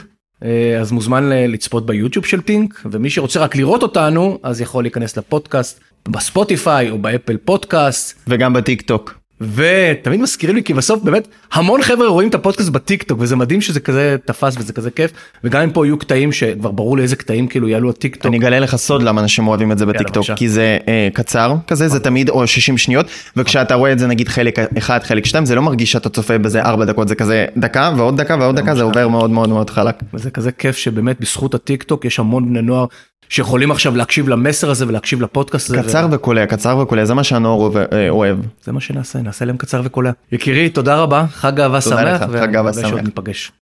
אז 0.80 0.92
מוזמן 0.92 1.28
לצפות 1.28 1.86
ביוטיוב 1.86 2.24
של 2.24 2.40
Think, 2.40 2.82
ומי 2.90 3.10
שרוצה 3.10 3.40
רק 3.40 3.56
לראות 3.56 3.82
אותנו, 3.82 4.38
אז 4.42 4.60
יכול 4.60 4.84
להיכנס 4.84 5.16
לפודקאסט 5.16 5.80
בספוטיפיי 6.08 6.90
או 6.90 6.98
באפל 6.98 7.36
פודקאסט. 7.36 8.18
וגם 8.28 8.52
בטיק 8.52 8.82
טוק. 8.82 9.19
ותמיד 9.40 10.20
מזכירים 10.20 10.56
לי 10.56 10.62
כי 10.62 10.74
בסוף 10.74 11.02
באמת 11.02 11.28
המון 11.52 11.82
חבר'ה 11.82 12.08
רואים 12.08 12.28
את 12.28 12.34
הפודקאסט 12.34 12.68
בטיק 12.68 13.02
טוק 13.02 13.18
וזה 13.20 13.36
מדהים 13.36 13.60
שזה 13.60 13.80
כזה 13.80 14.16
תפס 14.24 14.56
וזה 14.58 14.72
כזה 14.72 14.90
כיף 14.90 15.12
וגם 15.44 15.62
אם 15.62 15.70
פה 15.70 15.86
יהיו 15.86 15.98
קטעים 15.98 16.32
שכבר 16.32 16.70
ברור 16.70 16.96
לי 16.96 17.02
איזה 17.02 17.16
קטעים 17.16 17.48
כאילו 17.48 17.68
יעלו 17.68 17.90
הטיק 17.90 18.16
טוק. 18.16 18.26
אני 18.26 18.38
אגלה 18.38 18.60
לך 18.60 18.76
סוד 18.76 19.02
למה 19.02 19.20
אנשים 19.20 19.48
אוהבים 19.48 19.72
את 19.72 19.78
זה 19.78 19.86
בטיק 19.86 20.08
טוק 20.08 20.26
כי 20.36 20.48
זה 20.48 20.78
אה, 20.88 21.08
קצר 21.12 21.54
כזה 21.66 21.88
זה 21.88 22.00
תמיד 22.00 22.28
או 22.28 22.46
60 22.46 22.78
שניות 22.78 23.06
וכשאתה 23.36 23.74
רואה 23.74 23.92
את 23.92 23.98
זה 23.98 24.06
נגיד 24.06 24.28
חלק 24.28 24.58
אחד 24.78 25.02
חלק 25.02 25.24
שתיים 25.24 25.46
זה 25.46 25.54
לא 25.54 25.62
מרגיש 25.62 25.92
שאתה 25.92 26.08
צופה 26.08 26.38
בזה 26.38 26.62
4 26.62 26.84
דקות 26.84 27.08
זה 27.08 27.14
כזה 27.14 27.46
דקה 27.56 27.92
ועוד 27.96 28.20
דקה 28.20 28.36
ועוד 28.40 28.56
דקה 28.60 28.74
זה 28.74 28.82
עובר 28.82 29.08
מאוד 29.08 29.30
מאוד 29.30 29.48
מאוד 29.48 29.70
חלק. 29.70 29.94
וזה 30.14 30.30
כזה 30.30 30.52
כיף 30.52 30.76
שבאמת 30.76 31.20
בזכות 31.20 31.54
הטיק 31.54 31.82
טוק 31.82 32.04
יש 32.04 32.18
המון 32.18 32.48
בני 32.48 32.62
נוער 32.62 32.86
שיכולים 33.28 33.70
עכשיו 33.70 33.96
להקשיב 33.96 34.28
למסר 34.28 34.70
הזה 34.70 34.88
ולהקשיב 34.88 35.22
לפודקאסט 35.22 35.70
הזה. 35.70 35.82
קצר. 35.82 36.06
וקולע, 36.10 36.46
קצר 36.46 36.78
וקולע, 36.78 37.04
זה 37.04 37.14
מה 37.14 37.24
שהנוער 37.24 37.70
אה, 37.92 38.08
אוהב. 38.08 38.38
זה 38.64 38.72
מה 38.72 38.80
שנעשה, 38.80 39.18
נעשה 39.18 39.44
להם 39.44 39.56
קצר 39.56 39.80
וקולע. 39.84 40.10
יקירי, 40.32 40.70
תודה 40.70 40.96
רבה, 40.96 41.24
חג 41.32 41.60
אהבה 41.60 41.80
שמח. 41.80 41.92
תודה 41.92 42.14
לך, 42.14 42.22
חג 42.42 42.56
אהבה 42.56 42.72
שמח. 42.72 42.94
ניפגש. 42.94 43.52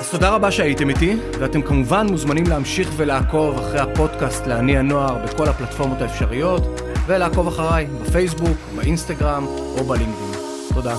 אז 0.00 0.10
תודה 0.10 0.30
רבה 0.30 0.50
שהייתם 0.50 0.88
איתי, 0.88 1.16
ואתם 1.40 1.62
כמובן 1.62 2.06
מוזמנים 2.10 2.46
להמשיך 2.46 2.90
ולעקוב 2.96 3.58
אחרי 3.58 3.80
הפודקאסט 3.80 4.46
להניע 4.46 4.82
נוער 4.82 5.16
בכל 5.24 5.48
הפלטפורמות 5.48 6.02
האפשריות, 6.02 6.80
ולעקוב 7.06 7.48
אחריי 7.48 7.86
בפייסבוק, 8.02 8.56
באינסטגרם 8.76 9.44
או 9.46 9.84
בלינקדאין. 9.84 10.32
תודה. 10.74 10.96